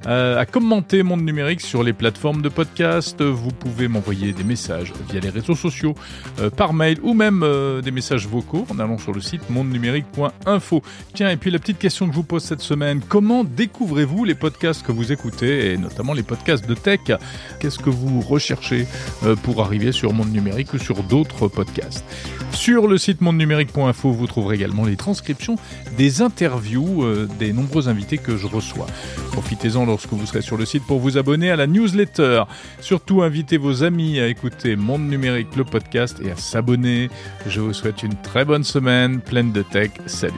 [0.07, 3.21] euh, à commenter Monde Numérique sur les plateformes de podcast.
[3.21, 5.95] Vous pouvez m'envoyer des messages via les réseaux sociaux,
[6.39, 10.83] euh, par mail ou même euh, des messages vocaux en allant sur le site mondenumérique.info.
[11.13, 14.35] Tiens, et puis la petite question que je vous pose cette semaine, comment découvrez-vous les
[14.35, 16.99] podcasts que vous écoutez et notamment les podcasts de tech?
[17.59, 18.87] Qu'est-ce que vous recherchez
[19.43, 22.05] pour arriver sur Monde Numérique ou sur d'autres podcasts?
[22.51, 25.57] Sur le site mondenumérique.info, vous trouverez également les transcriptions
[25.97, 27.05] des interviews
[27.37, 28.87] des nombreux invités que je reçois.
[29.39, 32.43] Profitez-en lorsque vous serez sur le site pour vous abonner à la newsletter.
[32.81, 37.09] Surtout, invitez vos amis à écouter Monde Numérique, le podcast, et à s'abonner.
[37.47, 39.91] Je vous souhaite une très bonne semaine, pleine de tech.
[40.07, 40.33] Salut